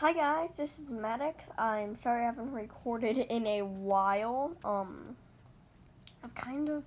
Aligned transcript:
Hi 0.00 0.12
guys, 0.12 0.58
this 0.58 0.78
is 0.78 0.90
Maddox. 0.90 1.48
I'm 1.56 1.94
sorry 1.94 2.20
I 2.20 2.26
haven't 2.26 2.52
recorded 2.52 3.16
in 3.16 3.46
a 3.46 3.62
while. 3.62 4.54
Um, 4.62 5.16
I've 6.22 6.34
kind 6.34 6.68
of 6.68 6.82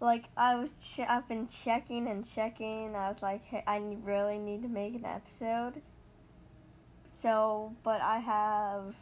like 0.00 0.24
I 0.36 0.56
was 0.56 0.74
I've 1.08 1.28
been 1.28 1.46
checking 1.46 2.08
and 2.08 2.28
checking. 2.28 2.96
I 2.96 3.06
was 3.06 3.22
like, 3.22 3.44
hey, 3.44 3.62
I 3.64 3.80
really 4.02 4.38
need 4.38 4.62
to 4.64 4.68
make 4.68 4.96
an 4.96 5.04
episode. 5.04 5.80
So, 7.06 7.76
but 7.84 8.00
I 8.00 8.18
have 8.18 8.96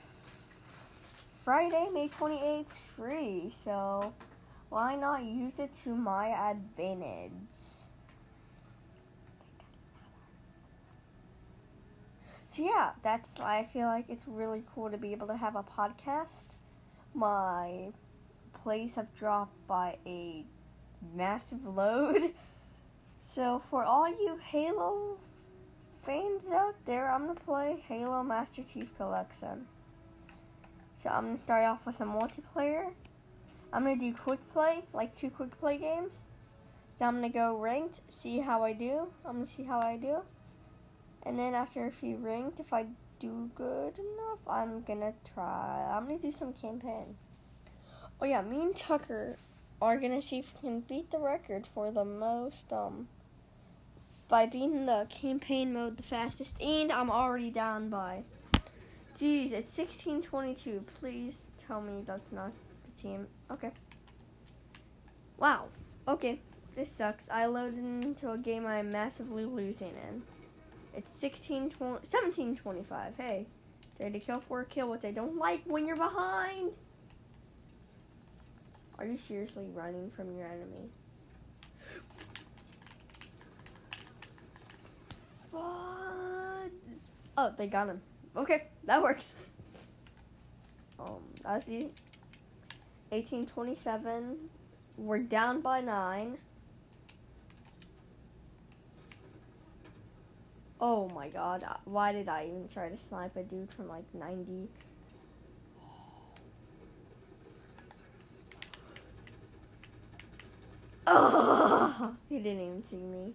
Friday, 1.43 1.89
May 1.95 2.11
28th 2.11 2.85
free. 2.89 3.49
So, 3.49 4.13
why 4.69 4.97
not 4.97 5.25
use 5.25 5.59
it 5.59 5.73
to 5.85 5.95
my 5.95 6.29
advantage? 6.51 7.89
So 12.51 12.65
yeah, 12.65 12.91
that's 13.03 13.39
I 13.39 13.63
feel 13.63 13.87
like 13.87 14.07
it's 14.09 14.27
really 14.27 14.65
cool 14.75 14.91
to 14.91 14.99
be 14.99 15.13
able 15.13 15.29
to 15.29 15.37
have 15.37 15.55
a 15.55 15.63
podcast. 15.63 16.57
My 17.15 17.93
plays 18.53 18.97
have 18.97 19.15
dropped 19.15 19.55
by 19.69 19.99
a 20.05 20.45
massive 21.15 21.65
load. 21.65 22.35
So 23.23 23.59
for 23.59 23.85
all 23.85 24.09
you 24.09 24.39
Halo 24.43 25.19
fans 26.03 26.51
out 26.51 26.75
there, 26.87 27.13
I'm 27.13 27.27
gonna 27.27 27.39
play 27.39 27.85
Halo 27.87 28.23
Master 28.23 28.63
Chief 28.63 28.97
Collection. 28.97 29.67
So 30.95 31.11
I'm 31.11 31.27
gonna 31.27 31.37
start 31.37 31.67
off 31.67 31.85
with 31.85 31.95
some 31.95 32.15
multiplayer. 32.15 32.91
I'm 33.75 33.85
gonna 33.85 33.97
do 33.97 34.15
quick 34.15 34.41
play, 34.49 34.83
like 34.95 35.15
two 35.15 35.29
quick 35.29 35.57
play 35.61 35.77
games. 35.77 36.29
So 36.97 37.05
I'm 37.05 37.17
gonna 37.17 37.29
go 37.29 37.59
ranked, 37.59 38.01
see 38.11 38.41
how 38.41 38.65
I 38.65 38.73
do. 38.73 39.07
I'm 39.27 39.35
gonna 39.35 39.47
see 39.47 39.65
how 39.65 39.81
I 39.81 39.99
do. 39.99 40.23
And 41.23 41.39
then 41.39 41.55
after 41.55 41.87
a 41.87 41.91
few 41.91 42.17
ranked, 42.17 42.61
if 42.61 42.73
I 42.73 42.87
do 43.19 43.51
good 43.55 43.99
enough, 43.99 44.41
I'm 44.49 44.83
gonna 44.83 45.13
try. 45.35 45.91
I'm 45.93 46.07
gonna 46.07 46.19
do 46.19 46.33
some 46.33 46.53
campaign. 46.53 47.17
Oh 48.21 48.27
yeah, 48.27 48.43
me 48.43 48.63
and 48.63 48.77
Tucker 48.77 49.37
are 49.81 49.99
gonna 49.99 50.23
see 50.23 50.39
if 50.39 50.53
we 50.55 50.69
can 50.69 50.81
beat 50.81 51.11
the 51.11 51.19
record 51.19 51.67
for 51.67 51.91
the 51.91 52.05
most 52.05 52.73
um 52.73 53.09
by 54.29 54.47
beating 54.47 54.87
the 54.87 55.07
campaign 55.11 55.73
mode 55.73 55.97
the 55.97 56.03
fastest. 56.03 56.61
And 56.61 56.91
I'm 56.91 57.11
already 57.11 57.51
down 57.51 57.91
by. 57.91 58.23
Jeez, 59.19 59.53
it's 59.53 59.77
1622. 59.77 60.85
Please 60.99 61.35
tell 61.67 61.83
me 61.83 62.03
that's 62.07 62.33
not 62.33 62.53
the 62.85 63.03
team. 63.03 63.27
Okay. 63.51 63.73
Wow. 65.37 65.67
Okay. 66.09 66.41
This 66.75 66.91
sucks. 66.91 67.29
I 67.29 67.47
loaded 67.47 67.79
into 67.81 68.31
a 68.31 68.39
game 68.39 68.65
I'm 68.65 68.91
massively 68.93 69.45
losing 69.45 69.95
in. 70.09 70.23
It's 70.95 71.13
16, 71.13 71.71
20, 71.71 72.07
17, 72.07 72.57
25. 72.57 73.13
Hey, 73.17 73.47
ready 73.99 74.19
to 74.19 74.25
kill 74.25 74.41
for 74.41 74.61
a 74.61 74.65
kill, 74.65 74.91
which 74.91 75.05
I 75.05 75.11
don't 75.11 75.37
like 75.37 75.63
when 75.67 75.87
you're 75.87 75.97
behind. 75.97 76.73
Are 78.99 79.07
you 79.07 79.17
seriously 79.17 79.67
running 79.73 80.11
from 80.11 80.37
your 80.37 80.47
enemy? 80.47 80.91
Fudge. 85.51 86.73
Oh, 87.39 87.55
they 87.57 87.67
got 87.67 87.89
him. 87.89 88.03
Okay, 88.37 88.67
that 88.85 89.03
works. 89.03 89.37
Um, 90.99 91.23
I 91.45 91.61
see. 91.61 91.91
1827. 93.11 94.37
We're 94.99 95.19
down 95.21 95.61
by 95.63 95.81
nine. 95.81 96.37
Oh 100.83 101.11
my 101.11 101.29
god, 101.29 101.63
uh, 101.63 101.75
why 101.85 102.13
did 102.13 102.27
I 102.27 102.47
even 102.47 102.67
try 102.73 102.89
to 102.89 102.97
snipe 102.97 103.37
a 103.37 103.43
dude 103.43 103.71
from 103.71 103.87
like 103.87 104.05
90? 104.15 104.67
Oh, 111.07 112.15
he 112.31 112.39
didn't 112.39 112.63
even 112.63 112.85
see 112.85 112.97
me. 112.97 113.35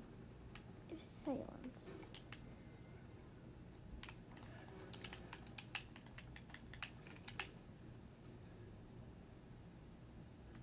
It's 0.90 1.08
silence. 1.08 1.46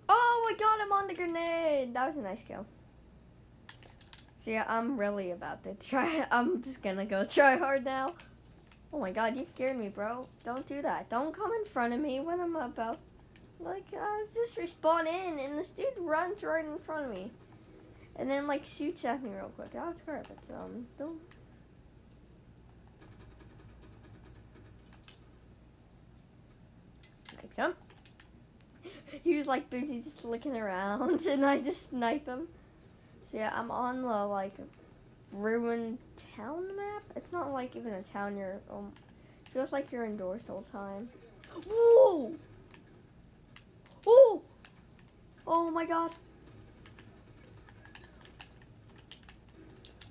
Oh, 0.09 0.49
I 0.51 0.59
got 0.59 0.81
him 0.81 0.93
on 0.93 1.07
the 1.07 1.15
grenade. 1.15 1.95
That 1.95 2.09
was 2.09 2.17
a 2.17 2.23
nice 2.23 2.43
kill. 2.47 2.67
Yeah, 4.45 4.65
I'm 4.67 4.99
really 4.99 5.31
about 5.31 5.63
to 5.65 5.75
try. 5.75 6.27
I'm 6.31 6.63
just 6.63 6.83
gonna 6.83 7.07
go 7.07 7.25
try 7.25 7.57
hard 7.57 7.85
now. 7.85 8.15
Oh 8.93 9.01
my 9.01 9.13
god, 9.13 9.37
you 9.37 9.47
scared 9.55 9.79
me, 9.79 9.89
bro. 9.89 10.27
Don't 10.45 10.67
do 10.67 10.83
that. 10.83 11.09
Don't 11.09 11.33
come 11.33 11.51
in 11.53 11.65
front 11.65 11.95
of 11.95 12.01
me 12.01 12.21
when 12.21 12.41
I'm 12.41 12.57
about. 12.57 12.99
Like, 13.59 13.87
I 13.99 14.27
just 14.35 14.59
respawn 14.59 15.07
in, 15.07 15.39
and 15.39 15.59
this 15.59 15.71
dude 15.71 15.87
runs 15.99 16.43
right 16.43 16.65
in 16.65 16.79
front 16.79 17.07
of 17.07 17.11
me. 17.13 17.31
And 18.17 18.29
then, 18.29 18.47
like, 18.47 18.67
shoots 18.67 19.05
at 19.05 19.23
me 19.23 19.31
real 19.31 19.53
quick. 19.57 19.71
I 19.75 19.89
was 19.89 19.99
scared, 19.99 20.27
but, 20.29 20.55
um, 20.55 20.87
don't. 20.99 21.21
Sniped 27.31 27.57
him. 27.57 27.75
He 29.23 29.37
was, 29.37 29.47
like, 29.47 29.71
busy 29.71 30.01
just 30.01 30.25
looking 30.25 30.57
around, 30.57 31.21
and 31.27 31.47
I 31.47 31.61
just 31.61 31.91
snipe 31.91 32.27
him. 32.27 32.49
So 33.33 33.39
yeah, 33.39 33.51
I'm 33.55 33.71
on 33.71 34.03
the 34.03 34.27
like 34.27 34.53
ruined 35.33 35.97
town 36.37 36.77
map. 36.77 37.03
It's 37.17 37.33
not 37.33 37.51
like 37.51 37.75
even 37.75 37.95
a 37.95 38.03
town. 38.03 38.37
You're 38.37 38.61
um, 38.71 38.93
feels 39.53 39.73
like 39.73 39.91
you're 39.91 40.05
indoors 40.05 40.43
the 40.47 40.53
whole 40.53 40.67
time. 40.71 41.09
Whoa! 41.67 42.35
Oh! 44.07 44.43
Oh 45.47 45.71
my 45.71 45.87
god! 45.87 46.11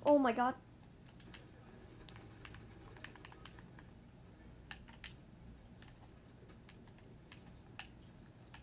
Oh 0.04 0.18
my 0.18 0.32
god! 0.32 0.54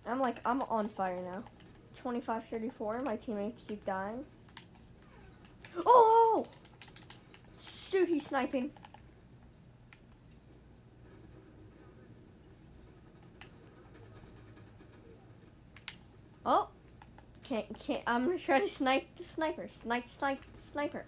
I'm 0.05 0.19
like 0.19 0.41
I'm 0.43 0.63
on 0.63 0.89
fire 0.89 1.21
now. 1.21 1.43
25-34. 2.03 3.05
My 3.05 3.15
teammates 3.15 3.61
keep 3.65 3.85
dying. 3.85 4.25
Oh! 5.85 6.45
oh, 6.45 6.45
oh. 6.45 6.47
Shoot, 7.61 8.09
he's 8.09 8.25
sniping. 8.25 8.71
Oh! 16.45 16.67
Can't, 17.43 17.79
can't, 17.79 18.03
I'm 18.05 18.25
gonna 18.25 18.37
try 18.37 18.59
to 18.59 18.69
snipe 18.69 19.07
the 19.17 19.23
sniper. 19.23 19.67
Snipe, 19.69 20.11
snipe 20.11 20.43
sniper. 20.59 21.05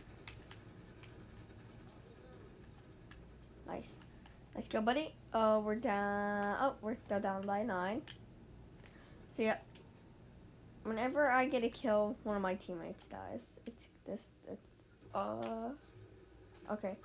Nice. 3.68 3.94
Nice 4.56 4.68
kill, 4.68 4.82
buddy. 4.82 5.14
Oh, 5.34 5.60
we're 5.60 5.76
down. 5.76 6.58
Oh, 6.60 6.74
we're 6.82 6.98
still 7.06 7.20
down 7.20 7.46
by 7.46 7.64
nine. 7.64 8.02
So, 9.36 9.44
yeah. 9.44 9.58
Whenever 10.84 11.30
I 11.30 11.48
get 11.48 11.64
a 11.64 11.70
kill, 11.70 12.18
one 12.24 12.36
of 12.36 12.42
my 12.42 12.56
teammates 12.56 13.06
dies. 13.06 13.60
It's 13.66 13.88
this, 14.06 14.22
it's 14.50 14.84
uh. 15.14 15.70
Okay. 16.72 16.96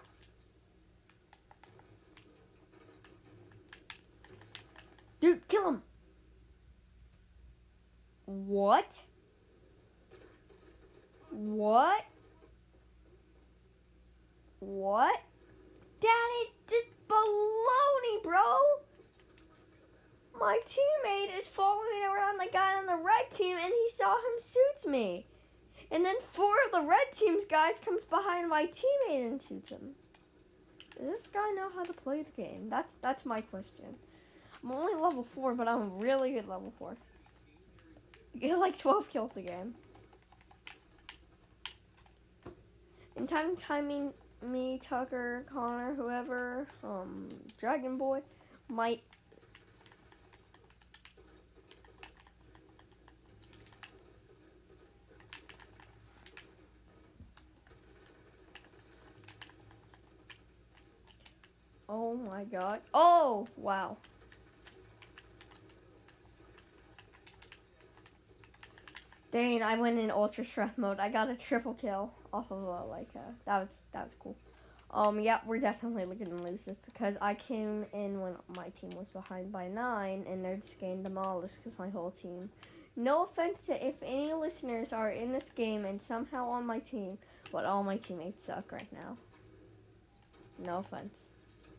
Dude, 5.20 5.48
kill 5.48 5.68
him! 5.70 5.82
What? 8.26 9.00
What? 11.30 12.04
What? 14.60 15.20
That 16.00 16.28
is 16.42 16.52
just 16.70 16.88
baloney, 17.08 18.22
bro! 18.22 18.58
My 20.38 20.60
teammate 20.66 21.37
is 21.37 21.49
following 21.49 22.04
around 22.04 22.38
the 22.38 22.49
guy 22.52 22.76
on 22.76 22.87
the 22.87 22.96
red 22.96 23.31
team 23.32 23.56
and 23.56 23.72
he 23.72 23.88
saw 23.90 24.16
him 24.16 24.38
shoots 24.38 24.87
me. 24.87 25.26
And 25.91 26.05
then 26.05 26.17
four 26.33 26.53
of 26.67 26.73
the 26.73 26.88
red 26.88 27.12
team's 27.12 27.44
guys 27.44 27.75
comes 27.85 28.03
behind 28.11 28.49
my 28.49 28.67
teammate 28.67 29.27
and 29.27 29.43
shoots 29.43 29.71
him. 29.71 29.94
Does 30.99 31.06
this 31.09 31.27
guy 31.27 31.50
know 31.50 31.69
how 31.75 31.85
to 31.85 31.93
play 31.93 32.23
the 32.23 32.31
game? 32.43 32.69
That's 32.69 32.94
that's 33.03 33.25
my 33.25 33.41
question. 33.41 33.94
I'm 34.62 34.73
only 34.73 34.94
level 35.00 35.23
four, 35.23 35.55
but 35.55 35.69
I'm 35.69 35.99
really 35.99 36.33
good 36.33 36.49
level 36.49 36.73
four. 36.79 36.97
I 38.35 38.38
get 38.38 38.59
like 38.59 38.79
12 38.79 39.09
kills 39.11 39.37
a 39.37 39.43
game. 39.43 39.75
And 43.17 43.29
time 43.29 43.56
timing 43.56 44.12
me, 44.43 44.79
Tucker, 44.83 45.44
Connor, 45.53 45.94
whoever, 45.94 46.67
um, 46.85 47.29
Dragon 47.59 47.97
Boy 47.97 48.21
might 48.69 49.03
Oh 61.98 62.14
my 62.14 62.44
god. 62.44 62.81
Oh, 62.93 63.48
wow. 63.56 63.96
Dang, 69.31 69.62
I 69.62 69.76
went 69.76 69.98
in 69.98 70.10
ultra 70.10 70.44
strength 70.44 70.76
mode. 70.76 71.00
I 71.00 71.08
got 71.08 71.31
a 71.31 71.34
triple 71.37 71.72
kill 71.72 72.12
off 72.34 72.50
of 72.50 72.62
a 72.62 72.84
like 72.84 73.08
uh, 73.16 73.20
that 73.46 73.62
was 73.62 73.84
that 73.93 74.04
was 74.04 74.14
cool. 74.19 74.37
Um, 74.90 75.20
yeah, 75.20 75.40
we're 75.46 75.58
definitely 75.58 76.04
gonna 76.16 76.43
lose 76.43 76.66
this 76.66 76.78
because 76.78 77.16
I 77.22 77.32
came 77.32 77.87
in 77.94 78.20
when 78.20 78.34
my 78.46 78.69
team 78.69 78.90
was 78.90 79.08
behind 79.08 79.50
by 79.50 79.69
nine, 79.69 80.26
and 80.28 80.44
they're 80.44 80.56
just 80.56 80.78
getting 80.78 81.02
demolished 81.02 81.56
because 81.56 81.78
my 81.78 81.88
whole 81.88 82.10
team. 82.10 82.50
No 82.94 83.25
offense 83.25 83.64
to 83.66 83.87
if 83.87 83.94
any 84.02 84.34
listeners 84.34 84.92
are 84.92 85.10
in 85.10 85.32
this 85.32 85.49
game 85.54 85.87
and 85.87 86.00
somehow 86.00 86.50
on 86.50 86.66
my 86.66 86.78
team, 86.78 87.16
but 87.50 87.64
all 87.64 87.82
my 87.82 87.96
teammates 87.96 88.44
suck 88.44 88.70
right 88.70 88.92
now. 88.92 89.16
No 90.58 90.78
offense, 90.78 91.32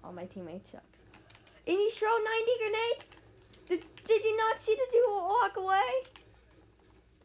all 0.07 0.13
my 0.13 0.25
teammates 0.25 0.71
suck. 0.71 0.83
And 1.67 1.77
he 1.77 1.89
throw 1.91 2.09
ninety 2.09 2.51
grenade. 2.59 3.03
Did, 3.67 3.83
did 4.05 4.23
you 4.23 4.37
not 4.37 4.59
see 4.59 4.73
the 4.73 4.87
dude 4.89 5.03
walk 5.09 5.57
away? 5.57 5.81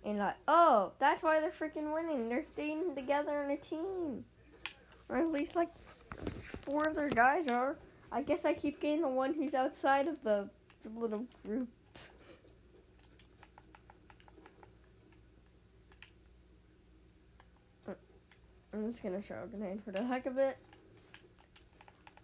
And 0.04 0.18
like, 0.18 0.34
oh, 0.48 0.90
that's 0.98 1.22
why 1.22 1.38
they're 1.38 1.52
freaking 1.52 1.94
winning. 1.94 2.28
They're 2.28 2.44
staying 2.52 2.96
together 2.96 3.44
in 3.44 3.52
a 3.52 3.56
team. 3.56 4.24
Or 5.08 5.18
at 5.18 5.30
least 5.30 5.54
like 5.54 5.68
four 6.62 6.82
of 6.88 6.96
their 6.96 7.08
guys 7.08 7.46
are. 7.46 7.76
I 8.10 8.22
guess 8.22 8.44
I 8.44 8.52
keep 8.52 8.80
getting 8.80 9.02
the 9.02 9.08
one 9.08 9.32
who's 9.32 9.54
outside 9.54 10.08
of 10.08 10.20
the 10.24 10.50
little 10.96 11.24
group. 11.46 11.68
I'm 18.74 18.86
just 18.86 19.02
gonna 19.02 19.22
throw 19.22 19.44
a 19.44 19.46
grenade 19.46 19.84
for 19.84 19.92
the 19.92 20.02
heck 20.02 20.26
of 20.26 20.38
it. 20.38 20.56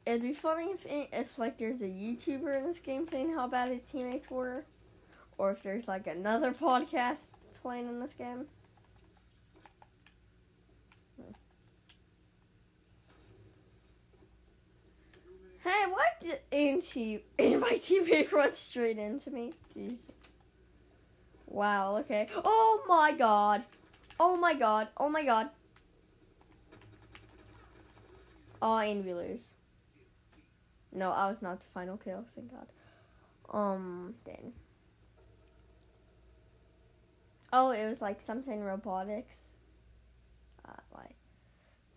It'd 0.08 0.22
be 0.22 0.32
funny 0.32 0.70
if, 0.72 0.86
if 1.12 1.38
like 1.38 1.58
there's 1.58 1.82
a 1.82 1.84
YouTuber 1.84 2.56
in 2.56 2.64
this 2.64 2.78
game 2.78 3.06
saying 3.06 3.34
how 3.34 3.46
bad 3.46 3.68
his 3.70 3.82
teammates 3.82 4.30
were, 4.30 4.64
or 5.36 5.50
if 5.50 5.62
there's 5.62 5.86
like 5.86 6.06
another 6.06 6.50
podcast 6.58 7.24
playing 7.60 7.88
in 7.88 8.00
this 8.00 8.14
game. 8.14 8.46
Hey, 15.62 15.84
why 15.90 16.06
did 16.22 16.38
Auntie 16.52 17.22
and 17.38 17.60
my 17.60 17.72
teammate 17.72 18.32
run 18.32 18.54
straight 18.54 18.96
into 18.96 19.30
me? 19.30 19.52
Jesus. 19.74 19.98
Wow, 21.46 21.98
okay. 21.98 22.28
Oh 22.34 22.82
my 22.88 23.12
god. 23.12 23.62
Oh 24.18 24.38
my 24.38 24.54
god. 24.54 24.88
Oh 24.96 25.10
my 25.10 25.22
god. 25.22 25.50
Oh, 28.62 28.78
and 28.78 29.04
we 29.04 29.12
lose. 29.12 29.52
No, 30.92 31.10
I 31.12 31.28
was 31.28 31.42
not 31.42 31.60
the 31.60 31.66
final 31.66 31.96
kill, 31.96 32.24
thank 32.34 32.50
god. 32.50 32.66
Um, 33.50 34.14
then. 34.24 34.52
Oh, 37.52 37.70
it 37.70 37.88
was 37.88 38.00
like 38.00 38.20
something 38.20 38.62
robotics. 38.62 39.36
Uh, 40.66 40.72
like, 40.94 41.16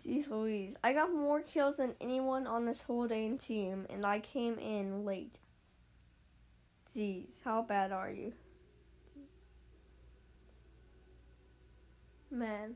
jeez 0.04 0.30
Louise, 0.30 0.76
I 0.84 0.94
got 0.94 1.14
more 1.14 1.42
kills 1.42 1.78
than 1.78 1.96
anyone 2.00 2.48
on 2.48 2.66
this 2.66 2.84
whole 2.84 3.08
damn 3.08 3.38
team, 3.38 3.86
and 3.90 4.06
I 4.06 4.20
came 4.20 4.58
in 4.60 5.06
late. 5.06 5.40
Jeez, 6.96 7.42
how 7.44 7.62
bad 7.62 7.92
are 7.92 8.12
you? 8.12 8.34
Man. 12.30 12.76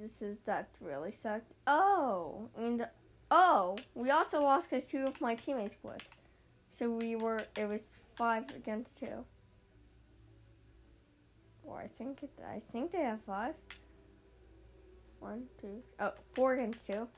This 0.00 0.22
is, 0.22 0.38
that 0.46 0.68
really 0.80 1.12
sucked. 1.12 1.52
Oh, 1.66 2.48
and, 2.56 2.88
oh, 3.30 3.78
we 3.94 4.10
also 4.10 4.42
lost 4.42 4.70
because 4.70 4.86
two 4.86 5.06
of 5.06 5.20
my 5.20 5.34
teammates 5.34 5.76
quit. 5.82 6.02
So 6.72 6.90
we 6.90 7.16
were, 7.16 7.42
it 7.56 7.68
was 7.68 7.96
five 8.16 8.44
against 8.56 8.98
two. 8.98 9.24
Or 11.62 11.78
I 11.78 11.86
think 11.86 12.22
it, 12.22 12.30
I 12.46 12.60
think 12.72 12.92
they 12.92 13.02
have 13.02 13.20
five. 13.26 13.54
One, 15.20 15.44
two, 15.60 15.82
oh, 16.00 16.12
four 16.34 16.54
against 16.54 16.86
two. 16.86 17.08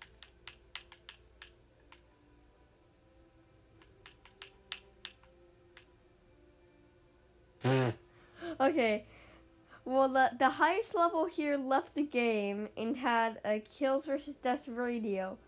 okay. 8.60 9.04
Well, 9.84 10.08
the, 10.08 10.30
the 10.38 10.50
highest 10.50 10.94
level 10.94 11.26
here 11.26 11.56
left 11.56 11.94
the 11.94 12.02
game 12.02 12.68
and 12.76 12.96
had 12.96 13.40
a 13.44 13.60
kills 13.60 14.06
versus 14.06 14.36
deaths 14.36 14.68
radio 14.68 15.38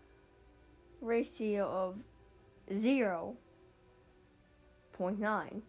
ratio 1.01 1.67
of 1.67 1.97
0.9. 2.71 5.61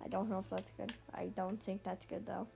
I 0.00 0.08
don't 0.08 0.30
know 0.30 0.38
if 0.38 0.50
that's 0.50 0.70
good. 0.72 0.92
I 1.14 1.26
don't 1.26 1.62
think 1.62 1.82
that's 1.82 2.04
good 2.06 2.26
though. 2.26 2.46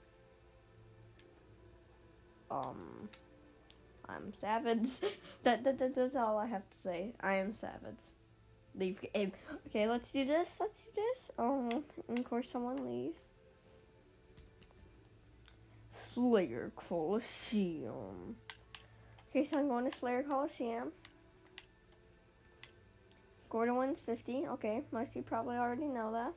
Um, 2.51 3.09
I'm 4.09 4.33
savage. 4.35 4.89
that, 5.43 5.65
that, 5.65 5.79
that 5.79 5.95
that's 5.95 6.15
all 6.15 6.39
I 6.39 6.47
have 6.47 6.69
to 6.71 6.77
say. 6.77 7.13
I 7.21 7.35
am 7.35 7.53
savage. 7.53 8.05
Leave 8.75 9.01
game. 9.13 9.33
Okay, 9.67 9.89
let's 9.89 10.11
do 10.13 10.25
this. 10.25 10.59
Let's 10.61 10.83
do 10.83 10.91
this. 10.95 11.31
Oh, 11.39 11.83
and 12.09 12.19
of 12.19 12.25
course 12.25 12.49
someone 12.49 12.89
leaves. 12.89 13.25
Slayer 15.91 16.73
Coliseum. 16.75 18.37
Okay, 19.29 19.45
so 19.45 19.59
I'm 19.59 19.69
going 19.69 19.91
to 19.91 19.97
Slayer 19.97 20.23
Coliseum. 20.23 20.93
Gordon 23.53 23.77
wins 23.77 24.01
50. 24.01 24.47
Okay, 24.53 24.81
most 24.93 25.11
of 25.11 25.17
you 25.17 25.23
probably 25.25 25.59
already 25.59 25.87
know 25.87 26.11
that. 26.11 26.33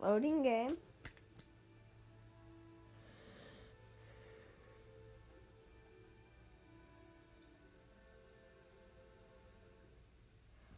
Loading 0.00 0.42
game. 0.42 0.78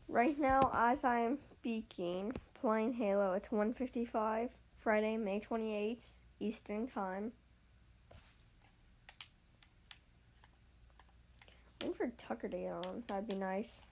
Right 0.09 0.37
now, 0.37 0.59
as 0.75 1.05
I 1.05 1.21
am 1.21 1.39
speaking, 1.53 2.33
playing 2.61 2.95
Halo, 2.95 3.35
it's 3.35 3.53
155, 3.53 4.51
Friday, 4.81 5.17
May 5.17 5.39
28th, 5.39 6.17
Eastern 6.41 6.89
Time. 6.89 7.31
Waiting 11.81 11.95
for 11.95 12.09
Tucker 12.17 12.49
to 12.49 12.67
on. 12.69 13.03
That'd 13.07 13.29
be 13.29 13.35
nice. 13.35 13.83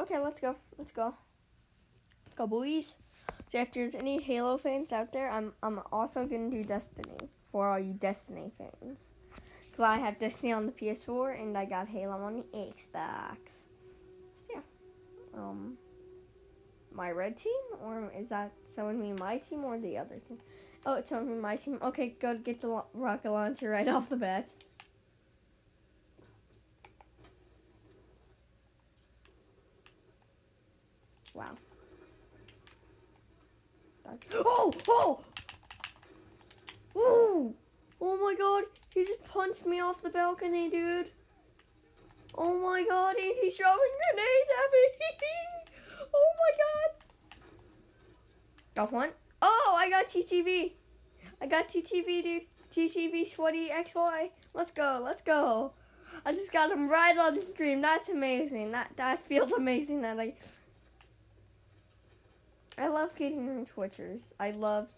Okay, 0.00 0.18
let's 0.18 0.40
go. 0.40 0.56
Let's 0.78 0.92
go. 0.92 1.14
Go 2.36 2.46
boys. 2.46 2.96
So 3.46 3.60
if 3.60 3.72
there's 3.72 3.94
any 3.94 4.20
Halo 4.20 4.56
fans 4.56 4.92
out 4.92 5.12
there, 5.12 5.30
I'm 5.30 5.52
I'm 5.62 5.80
also 5.92 6.26
gonna 6.26 6.50
do 6.50 6.64
Destiny 6.64 7.28
for 7.50 7.68
all 7.68 7.78
you 7.78 7.92
Destiny 7.92 8.50
fans. 8.58 9.08
Cause 9.76 9.84
I 9.84 9.98
have 9.98 10.18
Destiny 10.18 10.52
on 10.52 10.66
the 10.66 10.72
PS4 10.72 11.40
and 11.40 11.56
I 11.56 11.64
got 11.64 11.88
Halo 11.88 12.16
on 12.16 12.36
the 12.36 12.58
Xbox. 12.58 13.36
So 14.38 14.46
yeah. 14.54 14.60
Um 15.34 15.78
my 16.94 17.10
red 17.10 17.36
team 17.36 17.52
or 17.82 18.12
is 18.18 18.28
that 18.28 18.52
showing 18.74 19.00
me 19.00 19.12
my 19.12 19.38
team 19.38 19.64
or 19.64 19.78
the 19.78 19.96
other 19.98 20.18
team? 20.28 20.38
Oh, 20.84 20.94
it's 20.94 21.12
me 21.12 21.40
my 21.40 21.54
team. 21.56 21.78
Okay, 21.80 22.16
go 22.20 22.36
get 22.36 22.60
the 22.60 22.82
rocket 22.92 23.30
launcher 23.30 23.70
right 23.70 23.86
off 23.88 24.08
the 24.08 24.16
bat. 24.16 24.50
Wow. 31.34 31.54
Oh! 34.34 34.72
Oh! 34.88 35.20
Oh! 36.94 37.54
Oh 38.00 38.16
my 38.18 38.34
god! 38.34 38.64
He 38.90 39.04
just 39.04 39.24
punched 39.24 39.64
me 39.64 39.80
off 39.80 40.02
the 40.02 40.10
balcony, 40.10 40.68
dude. 40.68 41.12
Oh 42.34 42.58
my 42.58 42.84
god, 42.86 43.16
and 43.16 43.34
he's 43.40 43.56
throwing 43.56 43.78
grenades 43.78 44.50
at 44.58 44.70
me! 44.72 44.80
oh 46.14 46.32
my 46.38 46.50
god! 46.58 46.90
Got 48.74 48.92
one. 48.92 49.12
Oh, 49.42 49.74
I 49.76 49.90
got 49.90 50.06
TTV. 50.06 50.72
I 51.40 51.46
got 51.46 51.68
TTV, 51.68 52.22
dude. 52.22 52.42
TTV 52.72 53.28
Sweaty 53.28 53.68
XY. 53.68 54.30
Let's 54.54 54.70
go, 54.70 55.00
let's 55.04 55.20
go. 55.20 55.72
I 56.24 56.32
just 56.32 56.52
got 56.52 56.70
him 56.70 56.88
right 56.88 57.18
on 57.18 57.34
the 57.34 57.42
screen. 57.42 57.80
That's 57.80 58.08
amazing. 58.08 58.70
That 58.70 58.92
that 58.96 59.26
feels 59.26 59.50
amazing 59.52 60.02
that 60.02 60.20
I 60.20 60.34
I 62.78 62.88
love 62.88 63.14
getting 63.16 63.66
Twitchers. 63.66 64.32
I 64.38 64.52
love 64.52 64.88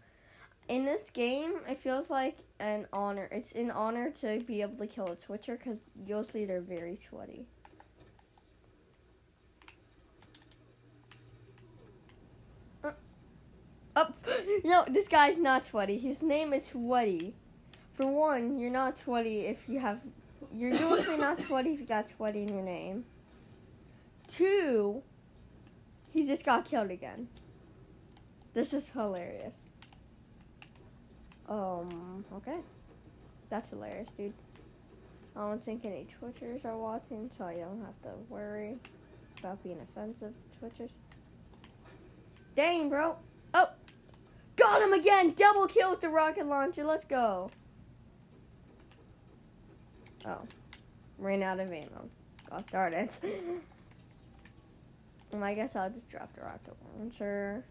in 0.68 0.84
this 0.84 1.10
game. 1.10 1.54
It 1.68 1.78
feels 1.78 2.10
like 2.10 2.38
an 2.60 2.86
honor. 2.92 3.28
It's 3.32 3.52
an 3.52 3.70
honor 3.70 4.10
to 4.20 4.40
be 4.40 4.60
able 4.60 4.76
to 4.78 4.86
kill 4.86 5.06
a 5.06 5.16
Twitcher 5.16 5.56
because 5.56 5.78
usually 6.06 6.44
they're 6.44 6.60
very 6.60 6.98
sweaty. 7.08 7.46
Up, 13.96 14.16
No, 14.64 14.84
this 14.88 15.08
guy's 15.08 15.36
not 15.36 15.64
sweaty. 15.64 15.98
His 15.98 16.22
name 16.22 16.52
is 16.52 16.66
Sweaty. 16.66 17.34
For 17.92 18.06
one, 18.06 18.58
you're 18.58 18.70
not 18.70 18.96
sweaty 18.96 19.40
if 19.46 19.68
you 19.68 19.78
have. 19.78 20.00
You're 20.52 20.70
usually 20.70 21.16
not 21.16 21.40
sweaty 21.40 21.74
if 21.74 21.80
you 21.80 21.86
got 21.86 22.08
sweaty 22.08 22.42
in 22.42 22.48
your 22.48 22.62
name. 22.62 23.04
Two, 24.26 25.02
he 26.10 26.26
just 26.26 26.44
got 26.44 26.64
killed 26.64 26.90
again. 26.90 27.28
This 28.52 28.72
is 28.72 28.88
hilarious. 28.88 29.62
Um, 31.48 32.24
okay. 32.34 32.58
That's 33.50 33.70
hilarious, 33.70 34.08
dude. 34.16 34.32
I 35.36 35.40
don't 35.40 35.62
think 35.62 35.84
any 35.84 36.06
Twitchers 36.20 36.64
are 36.64 36.76
watching, 36.76 37.30
so 37.36 37.44
I 37.44 37.54
don't 37.54 37.80
have 37.80 38.00
to 38.02 38.16
worry 38.28 38.76
about 39.40 39.62
being 39.62 39.80
offensive 39.80 40.32
to 40.32 40.58
Twitchers. 40.58 40.92
Dang, 42.54 42.88
bro. 42.88 43.16
Oh! 44.60 44.62
Got 44.62 44.82
him 44.82 44.92
again! 44.92 45.32
Double 45.32 45.66
kills 45.66 45.98
the 45.98 46.08
rocket 46.08 46.46
launcher. 46.46 46.84
Let's 46.84 47.04
go. 47.04 47.50
Oh. 50.24 50.42
Ran 51.18 51.42
out 51.42 51.60
of 51.60 51.72
ammo. 51.72 52.08
Got 52.50 52.66
started. 52.66 53.10
um, 55.32 55.42
I 55.42 55.54
guess 55.54 55.76
I'll 55.76 55.90
just 55.90 56.10
drop 56.10 56.32
the 56.34 56.42
rocket 56.42 56.74
launcher. 56.98 57.64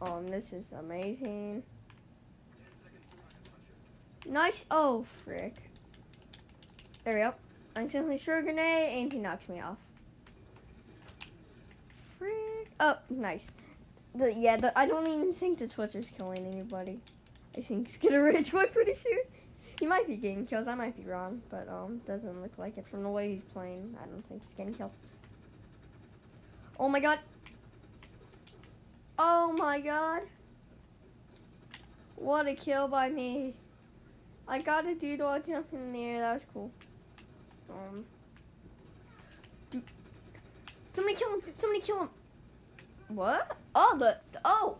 Um, 0.00 0.28
this 0.28 0.52
is 0.52 0.70
amazing. 0.78 1.62
Nice. 4.26 4.66
Oh, 4.70 5.06
frick. 5.24 5.54
There 7.04 7.14
we 7.14 7.20
go. 7.20 7.34
I'm 7.76 7.88
threw 7.88 8.38
a 8.38 8.42
grenade 8.42 9.02
and 9.02 9.12
he 9.12 9.18
knocks 9.18 9.48
me 9.48 9.60
off. 9.60 9.78
Oh, 12.78 12.98
nice. 13.10 13.44
The, 14.14 14.32
yeah, 14.32 14.56
the, 14.56 14.78
I 14.78 14.86
don't 14.86 15.06
even 15.06 15.32
think 15.32 15.58
the 15.58 15.68
Twitter's 15.68 16.06
killing 16.16 16.46
anybody. 16.46 17.00
I 17.56 17.60
think 17.60 18.00
gonna 18.02 18.22
rage 18.22 18.52
boy 18.52 18.66
pretty 18.66 18.94
sure. 18.94 19.24
He 19.78 19.86
might 19.86 20.06
be 20.06 20.16
getting 20.16 20.46
kills. 20.46 20.66
I 20.66 20.74
might 20.74 20.96
be 20.96 21.08
wrong, 21.08 21.42
but 21.50 21.68
um, 21.68 22.00
doesn't 22.06 22.42
look 22.42 22.52
like 22.58 22.78
it 22.78 22.86
from 22.86 23.02
the 23.02 23.08
way 23.08 23.34
he's 23.34 23.44
playing. 23.52 23.96
I 24.02 24.06
don't 24.06 24.26
think 24.26 24.42
he's 24.42 24.54
getting 24.54 24.74
kills. 24.74 24.96
Oh 26.78 26.88
my 26.88 27.00
god. 27.00 27.18
Oh 29.18 29.54
my 29.58 29.80
god. 29.80 30.22
What 32.16 32.46
a 32.46 32.54
kill 32.54 32.88
by 32.88 33.10
me. 33.10 33.54
I 34.48 34.60
got 34.60 34.86
a 34.86 34.94
dude 34.94 35.20
while 35.20 35.40
jumping 35.40 35.78
in 35.78 35.92
the 35.92 36.04
air. 36.04 36.20
That 36.20 36.34
was 36.34 36.42
cool. 36.52 36.70
Um. 37.68 38.04
Dude. 39.70 39.82
Somebody 40.90 41.16
kill 41.16 41.34
him. 41.34 41.42
Somebody 41.54 41.80
kill 41.80 42.00
him. 42.00 42.08
What? 43.08 43.56
Oh, 43.74 43.96
the. 43.98 44.18
Oh! 44.44 44.78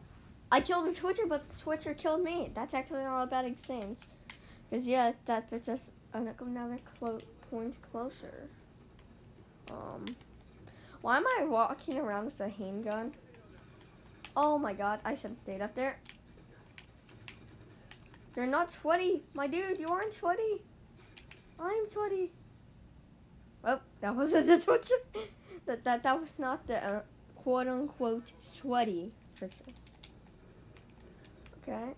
I 0.50 0.60
killed 0.60 0.86
the 0.86 0.94
Twitcher, 0.94 1.26
but 1.26 1.48
the 1.50 1.60
Twitcher 1.60 1.94
killed 1.94 2.22
me. 2.22 2.50
That's 2.54 2.74
actually 2.74 3.02
not 3.02 3.22
a 3.22 3.26
bad 3.26 3.44
exchange. 3.44 3.98
Because, 4.68 4.86
yeah, 4.86 5.12
that 5.26 5.50
puts 5.50 5.68
us 5.68 5.90
another 6.12 6.78
clo- 6.98 7.20
point 7.50 7.76
closer. 7.90 8.48
Um. 9.70 10.16
Why 11.02 11.18
am 11.18 11.24
I 11.38 11.44
walking 11.44 11.98
around 11.98 12.24
with 12.24 12.40
a 12.40 12.48
handgun? 12.48 13.12
Oh 14.36 14.58
my 14.58 14.72
god, 14.72 15.00
I 15.04 15.14
should 15.14 15.30
have 15.30 15.38
stayed 15.44 15.60
up 15.60 15.74
there. 15.74 15.98
You're 18.34 18.46
not 18.46 18.72
sweaty. 18.72 19.22
My 19.32 19.46
dude, 19.46 19.78
you 19.78 19.88
aren't 19.88 20.12
sweaty. 20.12 20.62
I'm 21.58 21.88
sweaty. 21.88 22.32
Oh, 23.64 23.80
that 24.00 24.14
wasn't 24.14 24.46
the 24.46 24.58
Twitcher. 24.58 24.94
that, 25.66 25.84
that, 25.84 26.02
that 26.02 26.20
was 26.20 26.30
not 26.38 26.66
the 26.66 26.84
uh, 26.84 27.00
quote 27.46 27.68
unquote 27.68 28.32
sweaty 28.42 29.12
Twitcher. 29.38 29.54
Okay. 31.62 31.92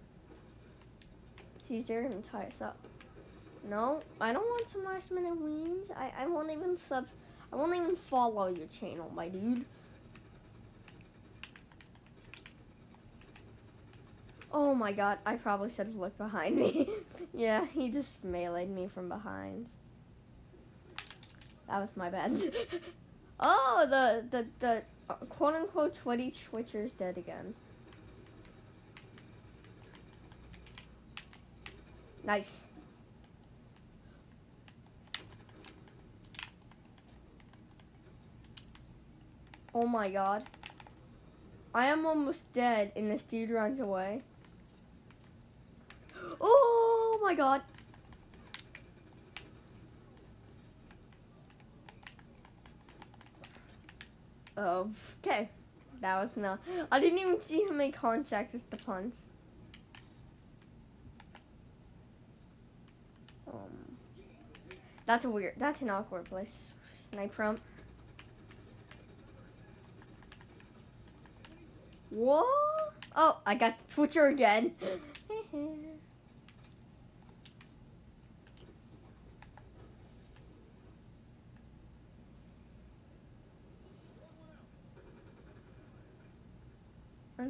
See, 1.67 1.81
they're 1.81 2.03
gonna 2.03 2.21
tie 2.21 2.45
us 2.45 2.61
up. 2.61 2.77
No, 3.67 4.03
I 4.21 4.35
don't 4.35 4.45
want 4.45 4.69
some 4.69 4.85
minute 5.17 5.41
wins. 5.41 5.91
I, 5.97 6.13
I 6.19 6.27
won't 6.27 6.51
even 6.51 6.77
sub. 6.77 7.07
I 7.51 7.57
won't 7.57 7.75
even 7.75 7.97
follow 7.97 8.49
your 8.49 8.67
channel, 8.67 9.11
my 9.15 9.29
dude. 9.31 9.65
Oh 14.53 14.75
my 14.75 14.93
god, 14.93 15.17
I 15.25 15.37
probably 15.37 15.71
should 15.71 15.87
have 15.87 15.97
looked 15.97 16.19
behind 16.19 16.57
me. 16.57 16.91
yeah, 17.33 17.65
he 17.65 17.89
just 17.89 18.23
meleeed 18.23 18.69
me 18.69 18.91
from 18.93 19.09
behind. 19.09 19.69
That 21.69 21.81
was 21.81 21.89
my 21.97 22.11
bad. 22.11 22.39
oh, 23.41 23.87
the, 23.89 24.25
the, 24.31 24.47
the 24.59 24.83
uh, 25.09 25.15
quote 25.29 25.55
unquote 25.55 25.95
sweaty 25.95 26.31
twitcher's 26.31 26.93
dead 26.93 27.17
again. 27.17 27.55
Nice. 32.25 32.65
Oh 39.75 39.87
my 39.87 40.11
god. 40.11 40.45
I 41.75 41.87
am 41.87 42.05
almost 42.05 42.53
dead 42.53 42.93
and 42.97 43.11
this 43.11 43.23
dude 43.23 43.51
runs 43.51 43.81
away. 43.81 44.23
Oh 46.41 47.19
my 47.23 47.35
god. 47.35 47.63
Okay. 54.59 55.51
That 56.01 56.23
was 56.23 56.37
not. 56.37 56.61
I 56.93 57.01
didn't 57.01 57.19
even 57.19 57.41
see 57.41 57.63
him 57.63 57.77
make 57.77 57.95
contact 57.95 58.53
with 58.53 58.69
the 58.71 58.77
punch. 58.77 59.15
Um, 63.47 63.97
that's 65.07 65.25
a 65.25 65.31
weird. 65.31 65.55
That's 65.59 65.83
an 65.83 65.91
awkward 65.91 66.25
place. 66.25 66.53
Snipe 67.11 67.35
from. 67.35 67.59
What? 72.11 72.47
Oh, 73.17 73.39
I 73.45 73.55
got 73.55 73.79
the 73.81 73.93
Twitcher 73.93 74.27
again. 74.27 74.73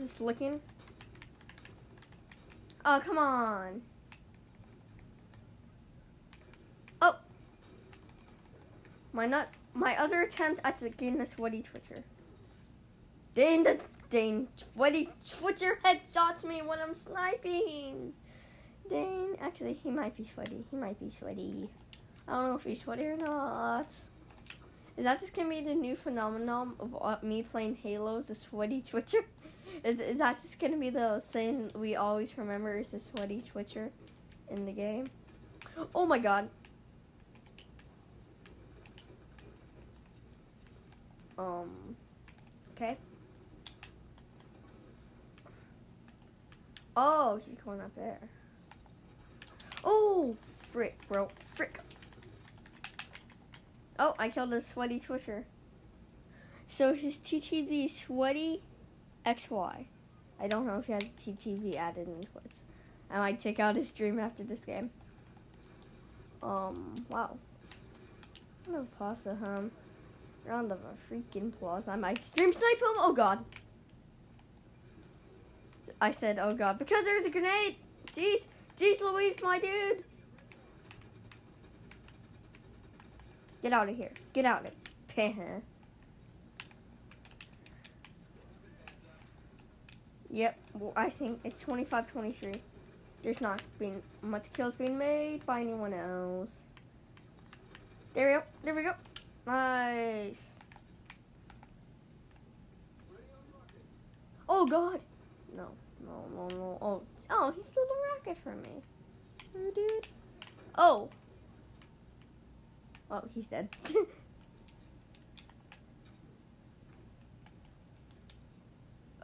I'm 0.09 0.11
just 0.11 0.21
looking. 0.23 0.61
Oh, 2.83 3.03
come 3.05 3.19
on. 3.19 3.83
Oh. 7.03 7.19
My 9.13 9.27
not 9.27 9.49
my 9.75 10.01
other 10.01 10.23
attempt 10.23 10.63
at 10.65 10.81
the 10.81 10.89
getting 10.89 11.19
the 11.19 11.27
sweaty 11.27 11.61
twitcher. 11.61 12.05
Dang 13.35 13.65
the 13.65 13.81
dang 14.09 14.49
sweaty 14.57 15.11
twitcher 15.29 15.79
headshots 15.85 16.43
me 16.43 16.63
when 16.63 16.79
I'm 16.79 16.95
sniping. 16.95 18.15
Dang, 18.89 19.37
actually 19.43 19.75
he 19.75 19.91
might 19.91 20.17
be 20.17 20.27
sweaty. 20.33 20.65
He 20.71 20.77
might 20.77 20.99
be 20.99 21.11
sweaty. 21.11 21.69
I 22.27 22.33
don't 22.33 22.47
know 22.49 22.57
if 22.57 22.65
he's 22.65 22.81
sweaty 22.81 23.05
or 23.05 23.19
not. 23.19 23.93
Is 24.97 25.05
that 25.05 25.21
just 25.21 25.35
gonna 25.35 25.51
be 25.51 25.61
the 25.61 25.75
new 25.75 25.97
phenomenon 25.97 26.73
of 26.81 26.97
uh, 26.99 27.17
me 27.23 27.43
playing 27.43 27.77
Halo, 27.83 28.23
the 28.23 28.35
sweaty 28.35 28.81
twitcher? 28.81 29.19
Is, 29.85 30.01
is 30.01 30.19
that 30.19 30.43
just 30.43 30.59
gonna 30.61 30.77
be 30.77 30.91
the 30.91 31.21
saying 31.21 31.73
we 31.75 31.97
always 31.97 32.37
remember 32.37 32.77
is 32.79 32.89
the 32.89 33.01
sweaty 33.01 33.43
twitcher 33.43 33.91
in 34.49 34.67
the 34.67 34.73
game? 34.73 35.09
Oh 35.95 36.07
my 36.07 36.19
god. 36.19 36.49
Um. 41.39 41.97
Okay. 42.75 42.97
Oh, 46.97 47.41
he's 47.47 47.61
going 47.61 47.81
up 47.81 47.95
there. 47.95 48.19
Oh, 49.85 50.37
frick, 50.73 50.99
bro. 51.09 51.29
Frick. 51.55 51.79
Oh, 54.01 54.15
I 54.19 54.29
killed 54.31 54.53
a 54.53 54.61
sweaty 54.61 54.99
twitcher. 54.99 55.45
So 56.69 56.95
his 56.95 57.19
TTV 57.19 57.91
sweaty 57.91 58.63
XY. 59.29 59.85
I 60.41 60.49
don't 60.49 60.67
know 60.67 60.79
if 60.79 60.87
he 60.87 60.93
has 60.93 61.03
TTV 61.03 61.77
added 61.77 62.09
in 62.09 62.25
Twitch. 62.25 62.57
I 63.11 63.19
might 63.19 63.41
check 63.41 63.61
out 63.61 63.77
his 63.77 63.89
stream 63.89 64.19
after 64.19 64.43
this 64.43 64.61
game. 64.61 64.91
Um, 66.43 66.95
wow. 67.09 67.37
Round 68.67 68.81
of 68.81 68.99
plaza, 68.99 69.37
hum. 69.41 69.71
Round 70.47 70.73
of 70.73 70.79
a 70.79 71.15
freaking 71.15 71.53
plaza. 71.59 71.91
I 71.91 71.97
might 71.97 72.25
stream 72.25 72.53
snipe 72.53 72.79
him. 72.79 72.97
Oh 72.99 73.13
god. 73.13 73.45
I 76.01 76.13
said, 76.13 76.39
oh 76.39 76.55
god, 76.55 76.79
because 76.79 77.05
there's 77.05 77.27
a 77.27 77.31
grenade. 77.31 77.77
Jeez, 78.15 78.47
jeez, 78.77 79.01
Louise, 79.01 79.35
my 79.43 79.59
dude. 79.59 80.05
Get 83.63 83.73
out 83.73 83.89
of 83.89 83.97
here. 83.97 84.13
Get 84.33 84.45
out 84.45 84.61
of 84.61 84.67
it. 84.67 85.65
Yep, 90.31 90.59
well, 90.75 90.93
I 90.95 91.09
think 91.11 91.41
it's 91.45 91.65
25-23. 91.65 92.61
There's 93.23 93.41
not 93.41 93.63
been 93.79 94.03
much 94.23 94.53
kills 94.53 94.75
being 94.75 94.99
made 94.99 95.45
by 95.47 95.61
anyone 95.61 95.95
else. 95.95 96.51
There 98.15 98.29
we 98.29 98.35
go. 98.35 98.43
There 98.65 98.75
we 98.75 98.83
go. 98.83 98.95
Nice. 99.47 100.41
Oh 104.49 104.67
God. 104.67 105.01
No, 105.57 105.69
no, 106.05 106.25
no, 106.35 106.49
no. 106.49 106.79
Oh, 106.81 107.03
oh, 107.31 107.51
he's 107.51 107.77
a 107.77 107.81
little 107.81 107.97
rocket 108.15 108.39
for 108.43 108.55
me. 108.55 108.83
Oh, 109.57 109.71
dude. 109.75 110.09
Oh. 110.77 111.09
Oh, 113.11 113.23
he's 113.35 113.47
dead. 113.47 113.69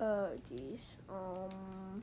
oh, 0.04 0.28
jeez. 0.50 0.80
Um. 1.08 2.02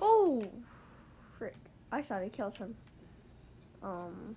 Oh, 0.00 0.44
frick! 1.38 1.54
I 1.90 2.02
thought 2.02 2.22
I 2.22 2.28
killed 2.28 2.56
him. 2.56 2.74
Um. 3.82 4.36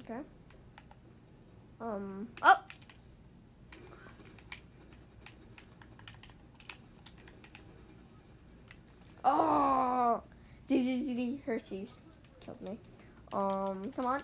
Okay. 0.00 0.20
Um. 1.80 2.28
Oh. 2.42 2.54
Oh. 2.58 2.63
ZZZ 10.68 11.40
Hershey's 11.44 12.00
killed 12.40 12.60
me. 12.62 12.78
Um. 13.32 13.92
Come 13.96 14.06
on. 14.06 14.22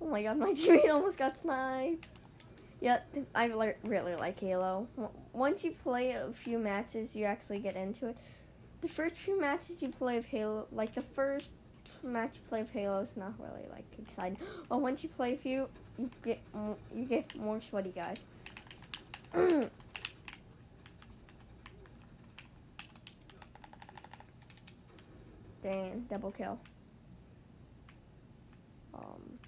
Oh 0.00 0.08
my 0.08 0.22
god, 0.22 0.38
my 0.38 0.52
teammate 0.52 0.90
almost 0.90 1.18
got 1.18 1.38
sniped. 1.38 2.08
Yeah, 2.80 2.98
I 3.34 3.46
really 3.84 4.16
like 4.16 4.40
Halo. 4.40 4.88
Once 5.32 5.62
you 5.62 5.70
play 5.70 6.10
a 6.12 6.32
few 6.32 6.58
matches, 6.58 7.14
you 7.14 7.24
actually 7.24 7.60
get 7.60 7.76
into 7.76 8.08
it. 8.08 8.16
The 8.80 8.88
first 8.88 9.16
few 9.16 9.40
matches 9.40 9.80
you 9.80 9.88
play 9.90 10.16
of 10.16 10.26
Halo, 10.26 10.66
like 10.72 10.92
the 10.92 11.02
first 11.02 11.52
match 12.02 12.36
you 12.36 12.40
play 12.48 12.60
of 12.60 12.70
Halo 12.70 12.98
is 13.00 13.16
not 13.16 13.34
really 13.38 13.68
like 13.70 13.84
exciting. 13.98 14.38
But 14.68 14.80
once 14.80 15.04
you 15.04 15.08
play 15.08 15.34
a 15.34 15.36
few, 15.36 15.68
you 15.96 16.10
get 16.24 16.40
you 16.94 17.04
get 17.04 17.36
more 17.36 17.60
sweaty 17.60 17.92
guys. 17.92 18.24
Dang, 25.62 26.06
double 26.10 26.32
kill. 26.32 26.58
Um. 28.94 29.38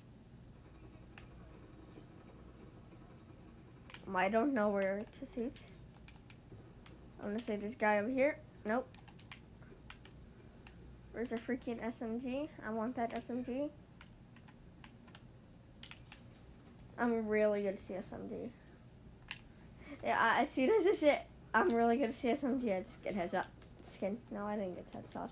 I 4.14 4.28
don't 4.28 4.54
know 4.54 4.68
where 4.68 5.04
to 5.18 5.26
shoot. 5.26 5.54
I'm 7.21 7.30
gonna 7.30 7.42
say 7.42 7.56
this 7.56 7.75
guy 7.75 7.99
over 7.99 8.11
here. 8.11 8.38
Nope. 8.64 8.88
Where's 11.12 11.33
a 11.33 11.37
freaking 11.37 11.80
SMG? 11.80 12.49
I 12.64 12.71
want 12.71 12.97
that 12.97 13.12
SMG. 13.12 13.71
I'm 16.99 17.26
really 17.26 17.62
good 17.62 17.76
to 17.76 17.83
see 17.83 17.94
SMG. 17.94 18.50
Yeah, 20.02 20.35
as 20.38 20.50
soon 20.50 20.71
as 20.71 21.02
I 21.02 21.06
it, 21.06 21.23
I'm 21.54 21.68
really 21.71 21.97
good 21.97 22.11
to 22.11 22.12
see 22.12 22.28
SMG. 22.28 22.76
I 22.76 22.83
just 22.83 23.02
get 23.02 23.16
headshot. 23.16 23.47
Skin. 23.80 24.18
No, 24.30 24.44
I 24.44 24.56
didn't 24.56 24.75
get 24.75 24.92
headshot. 24.92 25.30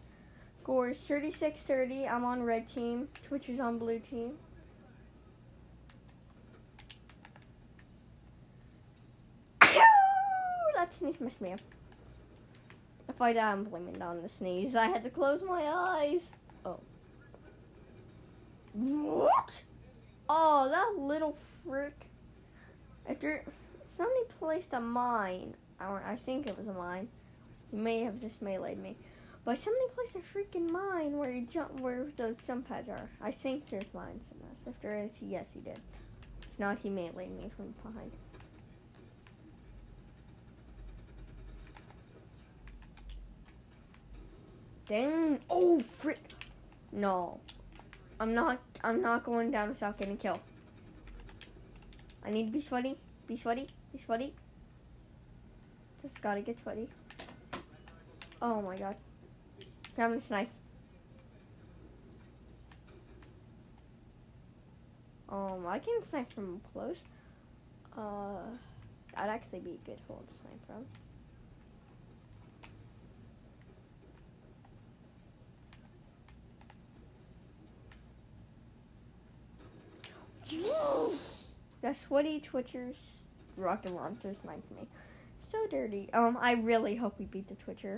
Scores 0.62 0.96
36-30. 1.08 2.08
I'm 2.08 2.24
on 2.24 2.40
red 2.44 2.68
team. 2.68 3.08
Twitch 3.24 3.48
is 3.48 3.58
on 3.58 3.78
blue 3.78 3.98
team. 3.98 4.34
that 9.60 10.92
sneeze 10.92 11.20
missed 11.20 11.40
me. 11.40 11.56
If 13.08 13.20
I 13.20 13.32
die, 13.32 13.50
I'm 13.50 13.64
blaming 13.64 13.96
it 13.96 14.02
on 14.02 14.22
the 14.22 14.28
sneeze. 14.28 14.76
I 14.76 14.86
had 14.86 15.02
to 15.02 15.10
close 15.10 15.42
my 15.42 15.64
eyes. 15.64 16.20
Oh. 16.64 16.78
What? 18.72 19.64
Oh, 20.28 20.68
that 20.70 21.02
little 21.02 21.36
frick. 21.66 22.06
If 23.08 23.18
there, 23.18 23.44
somebody 23.88 24.20
placed 24.38 24.74
a 24.74 24.80
mine, 24.80 25.56
I, 25.80 26.12
I 26.12 26.16
think 26.16 26.46
it 26.46 26.56
was 26.56 26.68
a 26.68 26.72
mine. 26.72 27.08
He 27.72 27.76
may 27.76 28.04
have 28.04 28.20
just 28.20 28.40
meleeed 28.40 28.78
me. 28.78 28.96
But 29.44 29.58
somebody 29.58 29.86
placed 29.94 30.16
a 30.16 30.20
freaking 30.20 30.70
mine 30.70 31.18
where 31.18 31.30
you 31.30 31.46
jump, 31.46 31.80
where 31.80 32.06
those 32.16 32.36
jump 32.46 32.68
pads 32.68 32.88
are. 32.88 33.10
I 33.20 33.32
think 33.32 33.68
there's 33.68 33.92
mines 33.92 34.22
in 34.30 34.38
this. 34.38 34.74
If 34.74 34.80
there 34.80 35.02
is, 35.02 35.10
yes, 35.20 35.46
he 35.52 35.60
did. 35.60 35.80
If 36.52 36.58
not, 36.60 36.78
he 36.78 36.90
may 36.90 37.08
meleeed 37.08 37.36
me 37.36 37.50
from 37.56 37.74
behind. 37.82 38.12
Dang. 44.86 45.40
Oh, 45.50 45.80
frick. 45.80 46.20
No. 46.92 47.40
I'm 48.20 48.34
not, 48.34 48.60
I'm 48.84 49.02
not 49.02 49.24
going 49.24 49.50
down 49.50 49.70
without 49.70 49.98
getting 49.98 50.16
killed. 50.16 50.40
I 52.24 52.30
need 52.30 52.46
to 52.46 52.52
be 52.52 52.60
sweaty. 52.60 52.96
Be 53.26 53.36
sweaty. 53.36 53.68
Be 53.92 53.98
sweaty. 53.98 54.34
Just 56.02 56.20
gotta 56.22 56.42
get 56.42 56.60
sweaty. 56.60 56.88
Oh 58.40 58.62
my 58.62 58.76
god. 58.76 58.96
Grab 59.94 60.14
the 60.14 60.20
snipe. 60.20 60.48
Um, 65.28 65.66
I 65.66 65.78
can 65.78 66.02
snipe 66.02 66.32
from 66.32 66.60
close. 66.72 66.98
Uh, 67.96 68.40
that'd 69.14 69.30
actually 69.30 69.60
be 69.60 69.72
a 69.72 69.86
good 69.86 69.98
hold 70.06 70.26
to 70.28 70.34
snipe 70.34 70.66
from. 70.66 70.84
The 81.82 81.94
sweaty 81.94 82.40
twitchers 82.40 82.96
rocket 83.56 83.92
launcher 83.92 84.34
sniped 84.34 84.70
me. 84.70 84.86
So 85.38 85.66
dirty. 85.70 86.08
Um, 86.12 86.38
I 86.40 86.52
really 86.52 86.96
hope 86.96 87.18
we 87.18 87.24
beat 87.24 87.48
the 87.48 87.54
twitcher. 87.54 87.96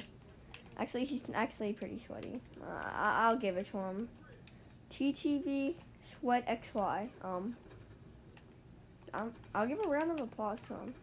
Actually, 0.76 1.04
he's 1.04 1.22
actually 1.34 1.72
pretty 1.72 2.00
sweaty. 2.04 2.40
Uh, 2.60 2.90
I- 2.94 3.30
will 3.30 3.38
give 3.38 3.56
it 3.56 3.66
to 3.66 3.78
him. 3.78 4.08
TTV 4.90 5.74
Sweat 6.02 6.46
XY. 6.46 7.08
Um, 7.22 7.56
i 9.12 9.24
I'll 9.54 9.66
give 9.66 9.78
a 9.78 9.88
round 9.88 10.10
of 10.10 10.20
applause 10.20 10.58
to 10.68 10.74
him. 10.74 10.94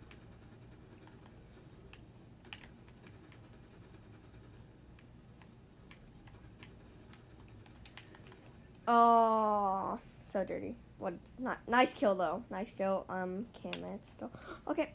Oh, 8.87 9.99
so 10.25 10.43
dirty. 10.43 10.75
What? 10.97 11.13
Not 11.39 11.59
nice 11.67 11.93
kill 11.93 12.13
though. 12.15 12.43
Nice 12.51 12.71
kill. 12.71 13.05
Um, 13.09 13.45
can 13.61 13.73
it 13.73 14.05
still? 14.05 14.31
Okay. 14.67 14.91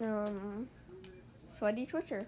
Um, 0.00 0.68
sweaty 1.56 1.86
twitcher. 1.86 2.26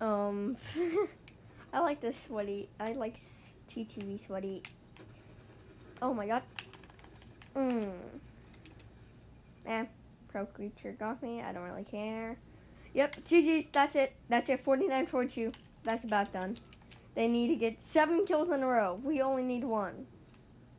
Um, 0.00 0.56
I 1.72 1.80
like 1.80 2.00
this 2.00 2.20
sweaty. 2.24 2.68
I 2.78 2.92
like 2.92 3.18
TTV 3.68 4.24
sweaty. 4.24 4.62
Oh 6.00 6.12
my 6.12 6.26
god. 6.26 6.42
Mmm. 7.56 7.92
Eh, 9.66 9.84
pro 10.28 10.46
creature 10.46 10.92
got 10.98 11.22
me. 11.22 11.40
I 11.40 11.52
don't 11.52 11.62
really 11.62 11.84
care. 11.84 12.36
Yep, 12.94 13.24
GG's. 13.24 13.66
That's 13.66 13.94
it. 13.94 14.14
That's 14.28 14.48
it. 14.48 14.60
49 14.60 15.06
42. 15.06 15.52
That's 15.84 16.04
about 16.04 16.32
done. 16.32 16.58
They 17.14 17.28
need 17.28 17.48
to 17.48 17.56
get 17.56 17.80
seven 17.80 18.24
kills 18.24 18.50
in 18.50 18.62
a 18.62 18.66
row. 18.66 19.00
We 19.02 19.20
only 19.22 19.42
need 19.42 19.64
one. 19.64 20.06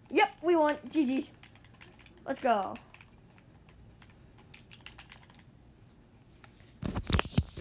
Yep, 0.09 0.29
we 0.41 0.55
won. 0.55 0.77
GG's. 0.87 1.31
Let's 2.25 2.39
go. 2.39 2.75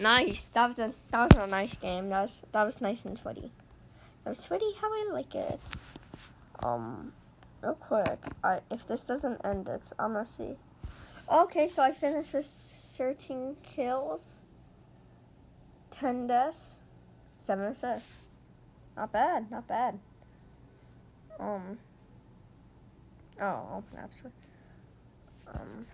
Nice. 0.03 0.49
That 0.49 0.67
was 0.67 0.79
a 0.79 0.93
that 1.11 1.33
was 1.33 1.41
a 1.41 1.47
nice 1.47 1.75
game. 1.75 2.09
That 2.09 2.23
was 2.23 2.41
that 2.51 2.63
was 2.65 2.81
nice 2.81 3.05
and 3.05 3.17
sweaty. 3.17 3.53
That 4.23 4.31
was 4.31 4.39
sweaty 4.39 4.73
how 4.81 4.89
I 4.89 5.07
like 5.13 5.33
it. 5.33 5.63
Um, 6.61 7.13
real 7.61 7.75
quick. 7.75 8.19
I 8.43 8.59
if 8.69 8.85
this 8.85 9.05
doesn't 9.05 9.39
end 9.45 9.69
it, 9.69 9.93
I'm 9.97 10.11
gonna 10.11 10.25
see. 10.25 10.57
Okay, 11.31 11.69
so 11.69 11.81
I 11.81 11.93
finished 11.93 12.33
with 12.33 12.45
13 12.45 13.55
kills, 13.63 14.41
10 15.91 16.27
deaths, 16.27 16.83
7 17.37 17.65
assists. 17.65 18.27
Not 18.97 19.13
bad, 19.13 19.49
not 19.49 19.69
bad. 19.69 19.99
Um. 21.39 21.77
Oh, 23.41 23.77
open 23.77 24.09
store. 24.11 24.31
Um. 25.47 25.85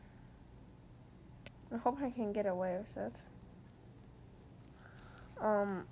I 1.71 1.77
hope 1.77 2.01
I 2.01 2.09
can 2.09 2.33
get 2.33 2.47
away 2.47 2.75
with 2.79 2.95
this. 2.95 3.21
Um, 5.41 5.85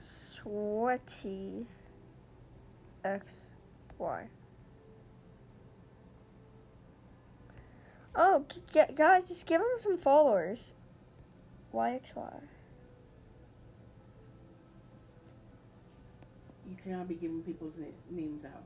sweaty 0.00 1.66
X 3.04 3.50
Y. 3.98 4.28
Oh, 8.16 8.44
guys, 8.96 9.28
just 9.28 9.46
give 9.46 9.60
him 9.60 9.66
some 9.78 9.96
followers. 9.96 10.74
YXY. 11.72 12.40
You 16.70 16.76
cannot 16.82 17.08
be 17.08 17.14
giving 17.14 17.42
people's 17.42 17.80
names 18.10 18.44
out. 18.44 18.62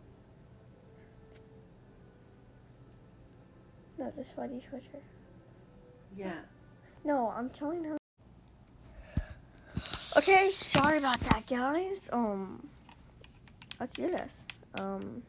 No, 3.98 4.10
the 4.10 4.22
sweaty 4.22 4.60
Twitter. 4.60 5.02
Yeah. 6.16 6.40
No, 7.04 7.32
I'm 7.36 7.48
telling 7.50 7.84
him. 7.84 7.97
Okay, 10.18 10.50
sorry 10.50 10.98
about 10.98 11.20
that, 11.20 11.46
guys. 11.46 12.10
Um, 12.12 12.66
let's 13.78 13.92
do 13.92 14.10
this. 14.10 14.46
Um, 14.74 15.22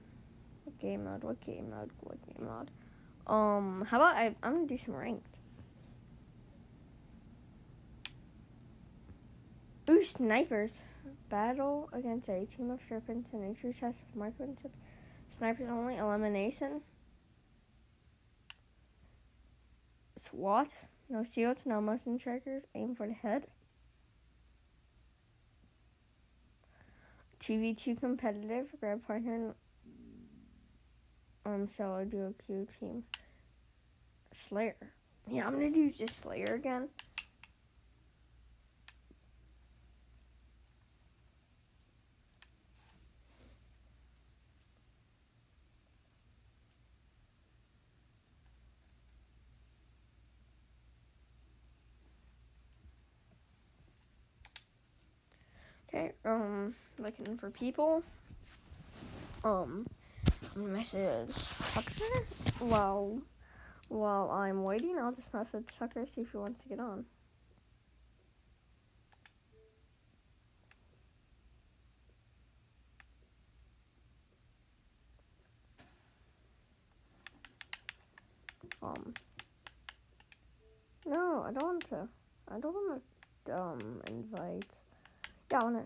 what 0.64 0.80
game 0.80 1.04
mode? 1.04 1.24
What 1.24 1.40
game 1.42 1.70
mode? 1.70 1.92
What 2.00 2.18
game 2.26 2.48
mode? 2.48 2.72
Um, 3.28 3.86
how 3.88 3.98
about 3.98 4.16
I? 4.16 4.36
I'm 4.42 4.54
gonna 4.54 4.66
do 4.66 4.78
some 4.78 4.96
ranked. 4.96 5.38
Ooh, 9.92 10.04
snipers! 10.04 10.82
Battle 11.30 11.88
against 11.94 12.28
a 12.28 12.48
team 12.48 12.72
of 12.72 12.80
serpents 12.90 13.30
and 13.32 13.56
a 13.56 13.60
true 13.60 13.74
test 13.74 14.00
of 14.02 14.16
marksmanship. 14.16 14.72
Snipers 15.30 15.70
only. 15.70 15.98
Elimination. 15.98 16.82
SWAT. 20.18 20.70
No 21.10 21.24
shields, 21.24 21.68
no 21.68 21.80
motion 21.80 22.18
trackers. 22.18 22.64
Aim 22.74 22.96
for 22.96 23.06
the 23.06 23.14
head. 23.14 23.46
TV2 27.40 28.00
competitive. 28.00 28.68
Grab 28.80 29.06
partner. 29.06 29.56
Um, 31.46 31.70
solo 31.70 32.06
duo 32.06 32.34
Q 32.46 32.68
team. 32.80 33.04
Slayer. 34.48 34.76
Yeah, 35.28 35.48
I'm 35.48 35.54
gonna 35.54 35.72
do 35.72 35.92
just 35.92 36.22
Slayer 36.22 36.54
again. 36.56 36.90
Okay, 55.90 56.12
um, 56.30 56.76
looking 56.98 57.38
for 57.38 57.50
people. 57.50 58.04
Um, 59.44 59.88
message 60.56 61.34
Tucker 61.74 62.24
while 62.60 63.20
while 63.88 64.30
I'm 64.30 64.64
waiting. 64.64 64.98
I'll 65.00 65.12
just 65.12 65.34
message 65.34 65.66
Tucker 65.78 66.06
see 66.06 66.22
if 66.22 66.32
he 66.32 66.38
wants 66.38 66.64
to 66.64 66.70
get 66.70 66.80
on. 66.80 67.06
Um, 78.82 79.14
no, 81.06 81.44
I 81.46 81.52
don't 81.52 81.64
want 81.64 81.86
to. 81.88 82.08
I 82.50 82.60
don't 82.60 82.74
want 82.74 83.02
to 83.46 83.58
um 83.58 84.02
invite. 84.08 84.76
Yeah, 85.52 85.60
I 85.62 85.64
wanna. 85.64 85.84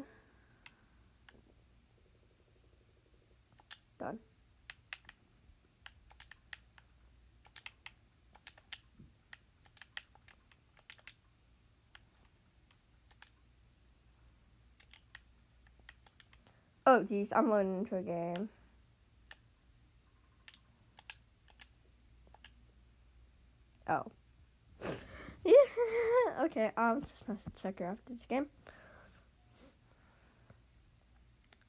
Done. 4.04 4.20
Oh, 16.86 17.02
geez, 17.04 17.32
I'm 17.34 17.50
loading 17.50 17.78
into 17.78 17.96
a 17.96 18.02
game. 18.02 18.50
Oh. 23.88 24.04
yeah. 25.46 25.54
okay, 26.42 26.72
I'll 26.76 27.00
just 27.00 27.30
message 27.30 27.54
Tucker 27.62 27.86
after 27.86 28.14
this 28.14 28.26
game. 28.26 28.48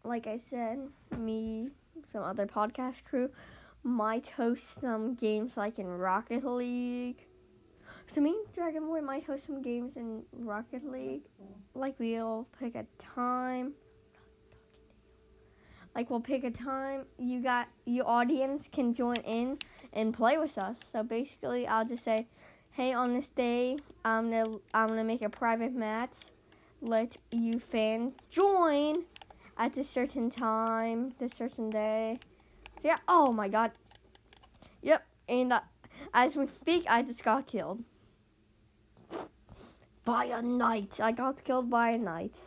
like 0.03 0.27
I 0.27 0.39
said, 0.39 0.81
me, 1.17 1.71
some 2.11 2.23
other 2.23 2.47
podcast 2.47 3.05
crew 3.05 3.31
might 3.83 4.29
host 4.29 4.81
some 4.81 5.15
games 5.15 5.57
like 5.57 5.79
in 5.79 5.87
Rocket 5.87 6.45
League. 6.45 7.27
So 8.07 8.21
me 8.21 8.31
and 8.31 8.55
Dragon 8.55 8.87
Boy 8.87 9.01
might 9.01 9.25
host 9.25 9.47
some 9.47 9.63
games 9.63 9.97
in 9.97 10.25
Rocket 10.33 10.85
League. 10.85 11.23
Like 11.75 11.95
we'll 11.99 12.49
pick 12.59 12.75
a 12.75 12.87
time. 12.99 13.75
Like 15.95 16.11
we'll 16.11 16.21
pick 16.21 16.45
a 16.45 16.51
time. 16.51 17.05
You 17.19 17.43
got 17.43 17.69
you 17.85 18.05
audience 18.05 18.69
can 18.73 18.95
join 18.95 19.19
in 19.19 19.59
and 19.93 20.13
play 20.13 20.39
with 20.39 20.59
us. 20.59 20.79
So 20.93 21.03
basically, 21.03 21.67
I'll 21.67 21.85
just 21.85 22.05
say, 22.05 22.27
"Hey, 22.73 22.93
on 22.93 23.15
this 23.15 23.29
day, 23.29 23.77
I'm 24.05 24.31
gonna 24.31 24.59
I'm 24.73 24.89
gonna 24.89 25.05
make 25.05 25.23
a 25.23 25.31
private 25.31 25.73
match. 25.73 26.17
Let 26.81 27.17
you 27.33 27.61
fans 27.61 28.15
join." 28.31 28.95
At 29.57 29.75
this 29.75 29.89
certain 29.89 30.31
time, 30.31 31.13
this 31.19 31.33
certain 31.33 31.71
day. 31.71 32.19
So 32.81 32.89
yeah, 32.89 32.99
oh 33.09 33.33
my 33.33 33.49
god. 33.49 33.73
Yep, 34.83 35.07
and 35.29 35.53
uh, 35.53 35.61
as 36.13 36.37
we 36.37 36.47
speak, 36.47 36.85
I 36.89 37.03
just 37.03 37.25
got 37.25 37.47
killed. 37.47 37.83
By 40.05 40.27
a 40.27 40.43
knight. 40.43 41.01
I 41.01 41.13
got 41.13 41.43
killed 41.45 41.71
by 41.71 41.91
a 41.91 41.99
knight. 41.99 42.39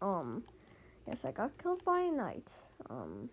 Um, 0.00 0.44
yes, 1.06 1.24
I 1.24 1.32
got 1.32 1.56
killed 1.58 1.84
by 1.84 2.00
a 2.00 2.10
knight. 2.10 2.52
Um, 2.90 3.30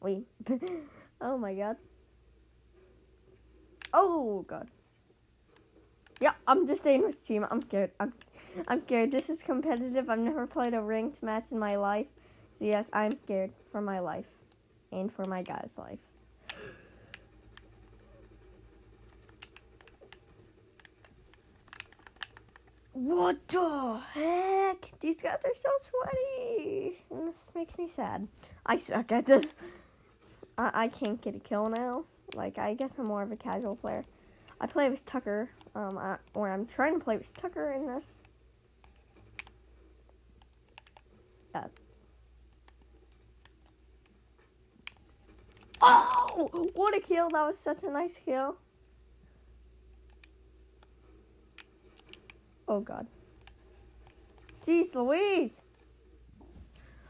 wait. 0.00 0.26
oh 1.20 1.36
my 1.36 1.54
god. 1.54 1.76
Oh 3.92 4.44
god. 4.48 4.68
Yeah, 6.22 6.34
I'm 6.46 6.68
just 6.68 6.82
staying 6.82 7.02
with 7.02 7.26
team. 7.26 7.44
I'm 7.50 7.60
scared. 7.60 7.90
I'm, 7.98 8.12
I'm 8.68 8.78
scared. 8.78 9.10
This 9.10 9.28
is 9.28 9.42
competitive. 9.42 10.08
I've 10.08 10.20
never 10.20 10.46
played 10.46 10.72
a 10.72 10.80
ranked 10.80 11.20
match 11.20 11.50
in 11.50 11.58
my 11.58 11.74
life. 11.74 12.06
So 12.56 12.64
yes, 12.64 12.88
I'm 12.92 13.18
scared 13.18 13.50
for 13.72 13.80
my 13.80 13.98
life, 13.98 14.28
and 14.92 15.10
for 15.10 15.24
my 15.24 15.42
guy's 15.42 15.74
life. 15.76 15.98
What 22.92 23.48
the 23.48 24.00
heck? 24.12 24.92
These 25.00 25.20
guys 25.20 25.38
are 25.44 25.56
so 25.56 25.70
sweaty. 25.80 27.04
And 27.10 27.26
this 27.26 27.48
makes 27.52 27.76
me 27.76 27.88
sad. 27.88 28.28
I 28.64 28.76
suck 28.76 29.10
at 29.10 29.26
this. 29.26 29.56
I, 30.56 30.84
I 30.84 30.86
can't 30.88 31.20
get 31.20 31.34
a 31.34 31.40
kill 31.40 31.68
now. 31.68 32.04
Like, 32.36 32.58
I 32.58 32.74
guess 32.74 32.94
I'm 32.96 33.06
more 33.06 33.22
of 33.22 33.32
a 33.32 33.36
casual 33.36 33.74
player. 33.74 34.04
I 34.62 34.66
play 34.68 34.88
with 34.88 35.04
Tucker, 35.04 35.50
um, 35.74 35.98
I, 35.98 36.18
or 36.34 36.48
I'm 36.48 36.66
trying 36.66 36.96
to 36.96 37.04
play 37.04 37.16
with 37.16 37.34
Tucker 37.34 37.72
in 37.72 37.88
this. 37.88 38.22
Uh. 41.52 41.64
Oh, 45.80 46.70
what 46.74 46.96
a 46.96 47.00
kill! 47.00 47.28
That 47.30 47.44
was 47.44 47.58
such 47.58 47.82
a 47.82 47.90
nice 47.90 48.16
kill. 48.24 48.56
Oh 52.68 52.78
God. 52.78 53.08
Jeez 54.62 54.94
Louise! 54.94 55.60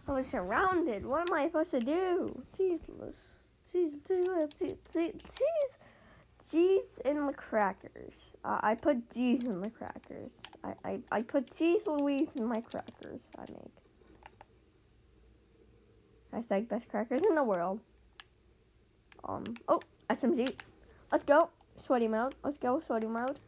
I 0.08 0.12
was 0.12 0.26
surrounded. 0.26 1.04
What 1.04 1.28
am 1.28 1.34
I 1.34 1.46
supposed 1.46 1.72
to 1.72 1.80
do? 1.80 2.42
Jeez, 2.58 2.82
Louise. 2.88 3.34
jeez, 3.62 3.98
jeez, 4.08 4.78
jeez, 4.88 5.22
jeez. 5.22 5.76
G's 6.50 7.00
in 7.04 7.26
the 7.26 7.32
crackers. 7.32 8.36
Uh, 8.44 8.58
I 8.62 8.74
put 8.74 9.10
cheese 9.10 9.44
in 9.44 9.60
the 9.62 9.70
crackers. 9.70 10.42
I, 10.64 10.74
I, 10.84 11.00
I 11.10 11.22
put 11.22 11.52
cheese 11.52 11.86
Louise 11.86 12.36
in 12.36 12.46
my 12.46 12.60
crackers 12.60 13.30
I 13.38 13.42
make. 13.52 13.72
I 16.32 16.38
Hashtag 16.38 16.68
best 16.68 16.88
crackers 16.88 17.22
in 17.22 17.34
the 17.34 17.44
world. 17.44 17.80
Um, 19.24 19.44
oh, 19.68 19.80
SMG. 20.08 20.54
Let's 21.10 21.24
go. 21.24 21.50
Sweaty 21.76 22.08
mode. 22.08 22.34
Let's 22.42 22.58
go, 22.58 22.80
sweaty 22.80 23.06
mode. 23.06 23.38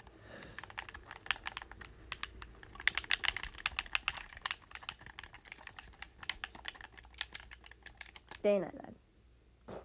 Dana 8.42 8.70
died. 8.70 9.80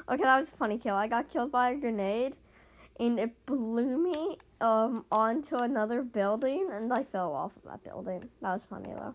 okay, 0.08 0.22
that 0.22 0.38
was 0.38 0.48
a 0.48 0.56
funny 0.56 0.78
kill. 0.78 0.96
I 0.96 1.06
got 1.06 1.28
killed 1.28 1.52
by 1.52 1.70
a 1.70 1.76
grenade, 1.76 2.34
and 2.98 3.20
it 3.20 3.46
blew 3.46 3.96
me 3.96 4.38
um 4.60 5.04
onto 5.12 5.56
another 5.56 6.02
building, 6.02 6.68
and 6.72 6.92
I 6.92 7.04
fell 7.04 7.32
off 7.32 7.56
of 7.56 7.62
that 7.64 7.84
building. 7.84 8.28
That 8.42 8.54
was 8.54 8.66
funny 8.66 8.88
though. 8.88 9.14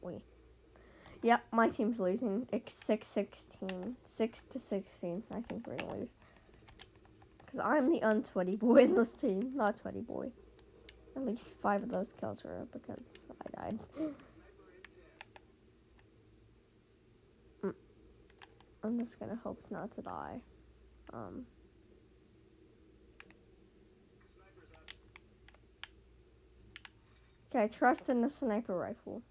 Wait. 0.00 0.22
Yep, 1.22 1.44
my 1.52 1.68
team's 1.68 2.00
losing. 2.00 2.48
It's 2.52 2.72
6 2.72 3.06
16. 3.06 3.96
6 4.02 4.42
to 4.44 4.58
16. 4.58 5.24
I 5.30 5.42
think 5.42 5.66
we're 5.66 5.76
gonna 5.76 5.98
lose. 5.98 6.14
Because 7.38 7.58
I'm 7.58 7.90
the 7.90 8.00
unsweaty 8.00 8.56
boy 8.56 8.76
in 8.76 8.94
this 8.94 9.12
team, 9.12 9.52
not 9.54 9.76
sweaty 9.76 10.00
boy. 10.00 10.32
At 11.14 11.26
least 11.26 11.60
five 11.60 11.82
of 11.82 11.90
those 11.90 12.12
kills 12.12 12.42
were 12.44 12.66
because 12.72 13.28
I 13.46 13.62
died. 13.62 13.78
Mm. 17.62 17.74
I'm 18.82 18.98
just 18.98 19.20
gonna 19.20 19.38
hope 19.42 19.64
not 19.70 19.92
to 19.92 20.02
die. 20.02 20.40
Um. 21.12 21.46
Okay, 27.54 27.68
trust 27.68 28.08
in 28.08 28.22
the 28.22 28.30
sniper 28.30 28.74
rifle. 28.76 29.22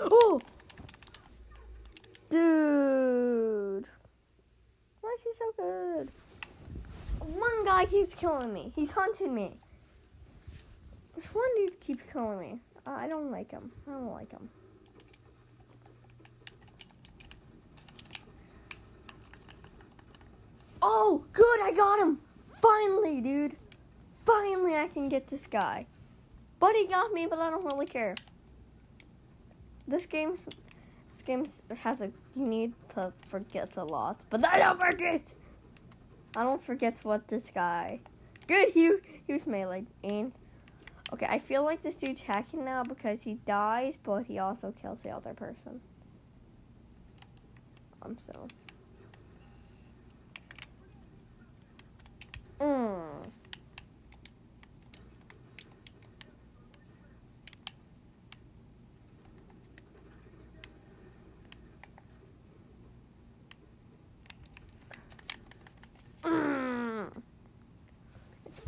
Oh! 0.00 0.40
Dude! 2.30 3.86
Why 5.00 5.14
is 5.16 5.22
he 5.22 5.30
so 5.32 5.52
good? 5.56 6.10
One 7.20 7.64
guy 7.64 7.83
keeps 7.94 8.14
killing 8.16 8.52
me. 8.52 8.72
He's 8.74 8.90
hunting 8.90 9.32
me. 9.32 9.56
This 11.14 11.26
one 11.26 11.46
dude 11.54 11.78
keeps 11.78 12.02
killing 12.12 12.40
me. 12.40 12.58
Uh, 12.84 12.90
I 12.90 13.06
don't 13.06 13.30
like 13.30 13.52
him. 13.52 13.70
I 13.86 13.92
don't 13.92 14.10
like 14.10 14.32
him. 14.32 14.48
Oh, 20.82 21.24
good, 21.32 21.60
I 21.62 21.72
got 21.72 22.00
him! 22.00 22.18
Finally, 22.60 23.20
dude. 23.20 23.56
Finally, 24.26 24.74
I 24.74 24.88
can 24.88 25.08
get 25.08 25.28
this 25.28 25.46
guy. 25.46 25.86
But 26.58 26.74
he 26.74 26.88
got 26.88 27.12
me, 27.12 27.26
but 27.26 27.38
I 27.38 27.48
don't 27.48 27.64
really 27.64 27.86
care. 27.86 28.16
This 29.86 30.06
game's 30.06 30.46
this 31.12 31.22
game 31.22 31.46
has 31.76 32.00
a 32.00 32.10
you 32.34 32.46
need 32.46 32.72
to 32.94 33.12
forget 33.28 33.76
a 33.76 33.84
lot, 33.84 34.24
but 34.30 34.44
I 34.44 34.58
don't 34.58 34.80
forget. 34.80 35.32
I 36.36 36.42
don't 36.42 36.60
forget 36.60 37.00
what 37.04 37.28
this 37.28 37.50
guy. 37.50 38.00
Good, 38.46 38.70
he 38.70 38.92
he 39.26 39.32
was 39.32 39.46
melee 39.46 39.84
and 40.02 40.32
okay. 41.12 41.26
I 41.28 41.38
feel 41.38 41.64
like 41.64 41.82
this 41.82 41.96
dude's 41.96 42.22
hacking 42.22 42.64
now 42.64 42.82
because 42.82 43.22
he 43.22 43.34
dies, 43.46 43.98
but 44.02 44.24
he 44.24 44.38
also 44.38 44.72
kills 44.72 45.02
the 45.02 45.10
other 45.10 45.32
person. 45.32 45.80
Um, 48.02 48.18
so. 48.26 48.48
Mm. 52.60 53.26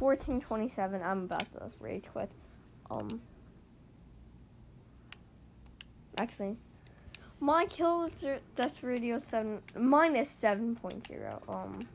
1427. 0.06 1.02
I'm 1.02 1.24
about 1.24 1.50
to 1.50 1.70
rage 1.80 2.04
quit. 2.12 2.32
Um. 2.88 3.20
Actually, 6.16 6.56
my 7.40 7.66
kill 7.66 8.08
death 8.54 8.82
ratio 8.82 9.18
seven 9.18 9.62
minus 9.74 10.30
seven 10.30 10.76
point 10.76 11.04
zero. 11.06 11.42
Um. 11.48 11.88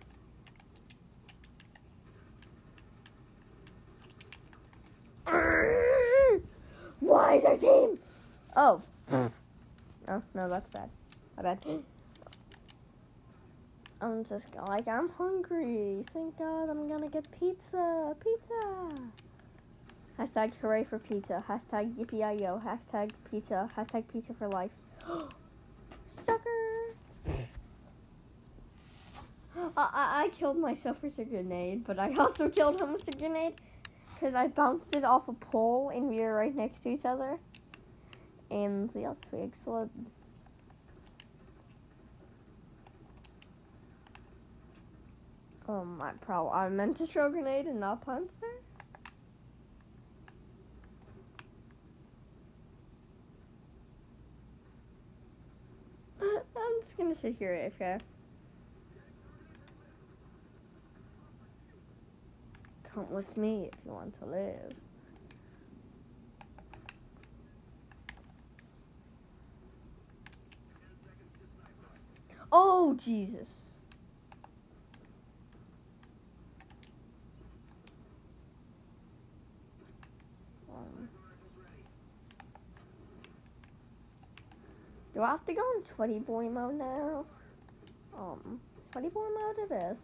Why 6.99 7.35
is 7.35 7.45
our 7.45 7.57
team? 7.57 7.97
Oh. 8.55 8.81
Hmm. 9.09 9.27
oh 10.09 10.21
no, 10.33 10.49
that's 10.49 10.69
bad. 10.69 10.89
I 11.37 11.41
bad. 11.41 11.83
I'm 14.01 14.25
just 14.25 14.47
like 14.67 14.87
I'm 14.87 15.09
hungry. 15.09 16.03
Thank 16.11 16.39
God 16.39 16.69
I'm 16.69 16.87
gonna 16.89 17.07
get 17.07 17.27
pizza. 17.39 18.15
Pizza. 18.19 18.95
Hashtag 20.17 20.53
hooray 20.59 20.83
for 20.83 20.97
pizza. 20.97 21.43
Hashtag 21.47 21.93
yippee 21.93 22.41
yo. 22.41 22.59
Hashtag 22.65 23.11
pizza. 23.29 23.69
Hashtag 23.77 24.05
pizza 24.11 24.33
for 24.33 24.47
life. 24.47 24.71
Sucker. 26.09 26.95
I, 29.55 29.69
I, 29.77 30.23
I 30.23 30.29
killed 30.29 30.57
myself 30.57 31.03
with 31.03 31.19
a 31.19 31.25
grenade, 31.25 31.83
but 31.85 31.99
I 31.99 32.13
also 32.15 32.49
killed 32.49 32.81
him 32.81 32.93
with 32.93 33.07
a 33.07 33.11
grenade 33.11 33.53
because 34.13 34.33
I 34.33 34.47
bounced 34.47 34.95
it 34.95 35.03
off 35.03 35.27
a 35.27 35.33
pole 35.33 35.91
and 35.93 36.09
we 36.09 36.19
were 36.21 36.33
right 36.33 36.55
next 36.55 36.79
to 36.83 36.89
each 36.89 37.05
other. 37.05 37.37
And 38.49 38.89
yes, 38.95 39.17
we 39.31 39.41
exploded. 39.41 39.91
Um, 45.71 46.01
I 46.01 46.11
probably 46.19 46.51
I 46.51 46.67
meant 46.67 46.97
to 46.97 47.07
throw 47.07 47.27
a 47.27 47.29
grenade 47.29 47.65
and 47.65 47.79
not 47.79 48.05
punch 48.05 48.31
there. 48.41 48.49
I'm 56.21 56.81
just 56.81 56.97
gonna 56.97 57.15
sit 57.15 57.37
here 57.39 57.71
AFK. 57.79 58.01
Come 62.93 63.09
with 63.09 63.37
me 63.37 63.69
if 63.71 63.79
you 63.85 63.93
want 63.93 64.19
to 64.19 64.25
live. 64.25 64.73
Oh 72.51 72.97
Jesus. 73.01 73.60
I 85.23 85.29
have 85.31 85.45
to 85.45 85.53
go 85.53 85.63
in 85.75 85.83
sweaty 85.83 86.19
boy 86.19 86.49
mode 86.49 86.75
now? 86.75 87.25
Um, 88.17 88.59
sweaty 88.91 89.09
boy 89.09 89.27
mode 89.33 89.55
it 89.69 89.73
is. 89.73 89.97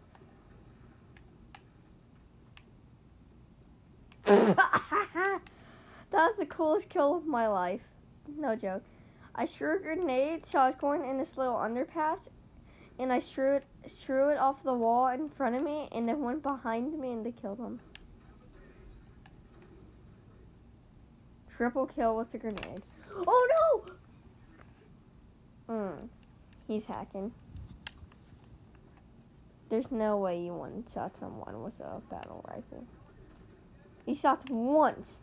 that 4.28 5.40
was 6.12 6.36
the 6.38 6.46
coolest 6.46 6.88
kill 6.88 7.16
of 7.16 7.26
my 7.26 7.48
life. 7.48 7.88
No 8.36 8.54
joke. 8.54 8.82
I 9.34 9.46
threw 9.46 9.76
a 9.76 9.78
grenade, 9.78 10.44
so 10.44 10.58
I 10.58 10.66
was 10.66 10.74
going 10.74 11.08
in 11.08 11.16
this 11.18 11.38
little 11.38 11.54
underpass, 11.54 12.28
and 12.98 13.12
I 13.12 13.20
threw 13.20 13.56
it, 13.56 13.64
threw 13.88 14.30
it 14.30 14.38
off 14.38 14.62
the 14.62 14.74
wall 14.74 15.08
in 15.08 15.28
front 15.28 15.54
of 15.54 15.62
me, 15.62 15.88
and 15.92 16.10
it 16.10 16.18
went 16.18 16.42
behind 16.42 16.98
me, 16.98 17.12
and 17.12 17.24
they 17.24 17.32
killed 17.32 17.58
him. 17.58 17.80
Triple 21.56 21.86
kill 21.86 22.16
with 22.16 22.34
a 22.34 22.38
grenade. 22.38 22.82
Oh 23.14 23.47
Hmm. 25.68 26.06
He's 26.66 26.86
hacking. 26.86 27.32
There's 29.68 29.90
no 29.90 30.16
way 30.16 30.40
you 30.42 30.54
one 30.54 30.84
shot 30.92 31.16
someone 31.16 31.62
with 31.62 31.78
a 31.80 32.00
battle 32.10 32.44
rifle. 32.48 32.84
He 34.06 34.14
shot 34.14 34.48
once. 34.48 35.20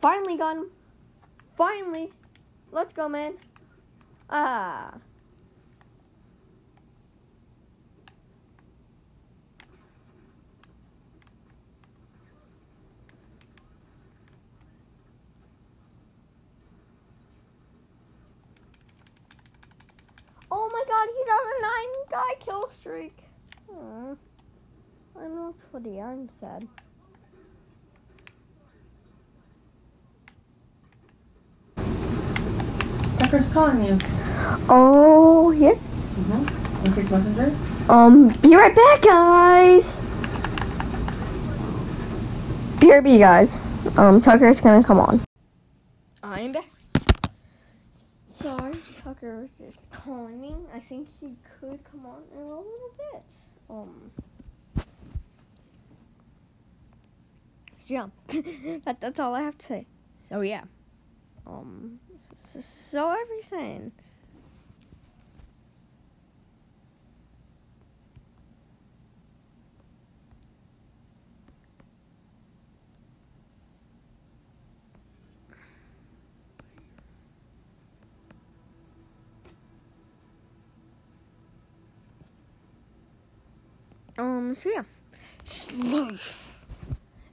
Finally 0.00 0.36
him. 0.36 0.70
Finally. 1.56 2.12
Let's 2.70 2.92
go, 2.92 3.08
man. 3.08 3.34
Ah. 4.28 4.94
Oh 20.56 20.70
my 20.72 20.84
god, 20.86 21.08
he's 21.16 21.28
on 21.36 21.44
a 21.50 21.60
nine 21.62 21.92
guy 22.10 22.34
kill 22.38 22.68
streak. 22.70 23.24
Aw. 23.72 24.14
I'm 25.20 25.34
not 25.34 25.54
sweaty. 25.68 26.00
I'm 26.00 26.28
sad. 26.28 26.68
Tucker's 33.18 33.48
calling 33.48 33.84
you. 33.84 33.98
Oh 34.68 35.50
yes. 35.50 35.78
Mm-hmm. 35.78 36.86
Increase 36.86 37.10
messenger. 37.10 37.56
Um, 37.88 38.28
be 38.28 38.54
right 38.54 38.76
back, 38.76 39.02
guys. 39.02 40.02
BRB, 42.78 43.18
guys. 43.18 43.64
Um, 43.98 44.20
Tucker's 44.20 44.60
gonna 44.60 44.84
come 44.84 45.00
on. 45.00 45.20
I'm 46.22 46.52
back. 46.52 46.70
Sorry, 48.28 48.74
Tucker 49.04 49.38
was 49.38 49.58
just 49.58 49.90
calling 49.90 50.40
me. 50.40 50.54
I 50.74 50.80
think 50.80 51.08
he 51.20 51.36
could 51.60 51.78
come 51.84 52.06
on 52.06 52.22
in 52.32 52.38
a 52.40 52.46
little 52.46 52.94
bit. 53.12 53.30
Um. 53.68 54.10
So 57.78 57.92
yeah, 57.92 58.06
that, 58.86 59.02
that's 59.02 59.20
all 59.20 59.34
I 59.34 59.42
have 59.42 59.58
to 59.58 59.66
say. 59.66 59.86
So 60.30 60.40
yeah. 60.40 60.62
Um. 61.46 62.00
So, 62.34 62.60
so 62.60 63.12
everything. 63.12 63.92
Um, 84.16 84.54
so 84.54 84.70
yeah. 84.70 84.82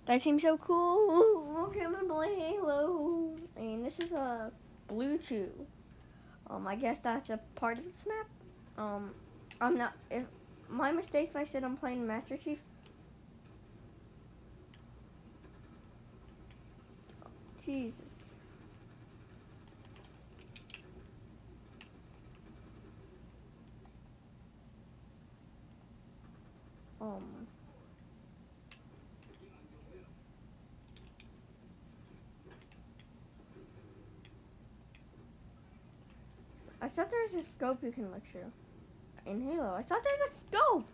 That 0.08 0.22
seems 0.22 0.42
so 0.42 0.58
cool. 0.58 1.72
At 1.80 1.92
my 1.92 2.00
play 2.08 2.36
Halo. 2.36 3.36
And 3.56 3.86
this 3.86 4.00
is 4.00 4.12
a 4.12 4.52
blue 4.88 5.18
two. 5.18 5.50
Um, 6.50 6.68
I 6.68 6.76
guess 6.76 6.98
that's 7.00 7.30
a 7.30 7.40
part 7.56 7.78
of 7.78 7.86
this 7.86 8.06
map. 8.06 8.28
Um, 8.78 9.12
I'm 9.62 9.78
not. 9.78 9.94
If 10.10 10.26
my 10.70 10.92
mistake 10.92 11.30
if 11.30 11.36
I 11.36 11.44
said 11.44 11.64
I'm 11.64 11.78
playing 11.78 12.06
Master 12.06 12.36
Chief. 12.36 12.60
Jesus. 17.64 18.34
Um. 27.00 27.24
I 36.81 36.81
thought 36.92 37.10
there 37.10 37.22
was 37.22 37.36
a 37.36 37.44
scope 37.44 37.84
you 37.84 37.92
can 37.92 38.12
look 38.12 38.26
through. 38.26 38.52
In 39.26 39.42
Halo, 39.42 39.74
I 39.76 39.82
thought 39.82 40.04
there 40.04 40.14
was 40.20 40.32
a 40.32 40.56
scope. 40.56 40.86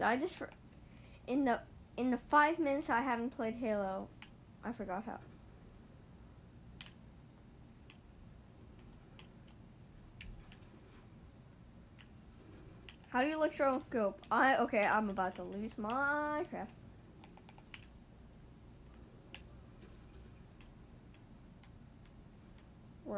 I 0.00 0.16
just 0.16 0.40
in 1.26 1.44
the 1.44 1.60
in 1.96 2.10
the 2.10 2.16
five 2.16 2.58
minutes 2.58 2.88
I 2.88 3.00
haven't 3.00 3.30
played 3.30 3.54
Halo, 3.54 4.08
I 4.64 4.72
forgot 4.72 5.04
how. 5.04 5.18
How 13.10 13.22
do 13.22 13.28
you 13.28 13.38
look 13.38 13.52
through 13.52 13.76
a 13.76 13.80
scope? 13.80 14.20
I 14.30 14.56
okay. 14.58 14.84
I'm 14.84 15.08
about 15.08 15.34
to 15.36 15.42
lose 15.42 15.76
my 15.76 16.44
crap. 16.50 16.68
Where 23.04 23.17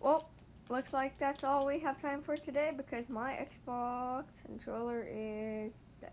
Well, 0.00 0.30
looks 0.70 0.92
like 0.92 1.18
that's 1.18 1.44
all 1.44 1.66
we 1.66 1.78
have 1.80 2.00
time 2.00 2.22
for 2.22 2.36
today 2.36 2.72
because 2.74 3.08
my 3.10 3.32
Xbox 3.32 4.24
controller 4.46 5.06
is 5.10 5.72
dead. 6.00 6.10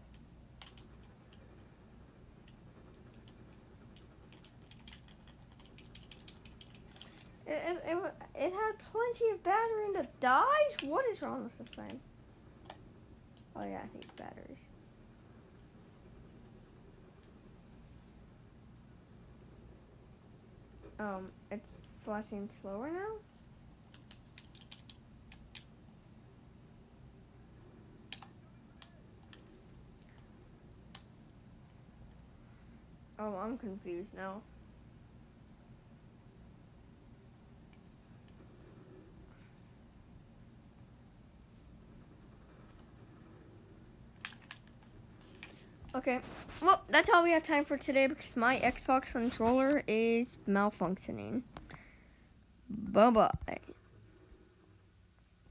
It, 7.46 7.52
it, 7.66 7.82
it, 7.86 7.98
it 8.36 8.54
had 8.54 8.74
plenty 8.92 9.30
of 9.30 9.42
battery 9.42 9.86
and 9.88 9.96
it 9.96 10.20
dies? 10.20 10.44
What 10.84 11.06
is 11.08 11.22
wrong 11.22 11.46
with 11.46 11.58
this 11.58 11.70
thing? 11.70 12.00
Oh 13.56 13.64
yeah, 13.64 13.80
I 13.84 13.88
think 13.88 14.16
batteries. 14.18 14.58
Um, 21.00 21.30
it's 21.52 21.80
flashing 22.04 22.50
slower 22.50 22.90
now? 22.92 23.37
I'm 33.36 33.58
confused 33.58 34.14
now. 34.16 34.42
Okay, 45.96 46.20
well, 46.62 46.84
that's 46.90 47.10
all 47.10 47.24
we 47.24 47.32
have 47.32 47.44
time 47.44 47.66
for 47.66 47.76
today 47.76 48.06
because 48.06 48.36
my 48.36 48.60
Xbox 48.60 49.12
controller 49.12 49.84
is 49.88 50.38
malfunctioning. 50.48 51.42
Bye 52.70 53.10
bye. 53.10 53.32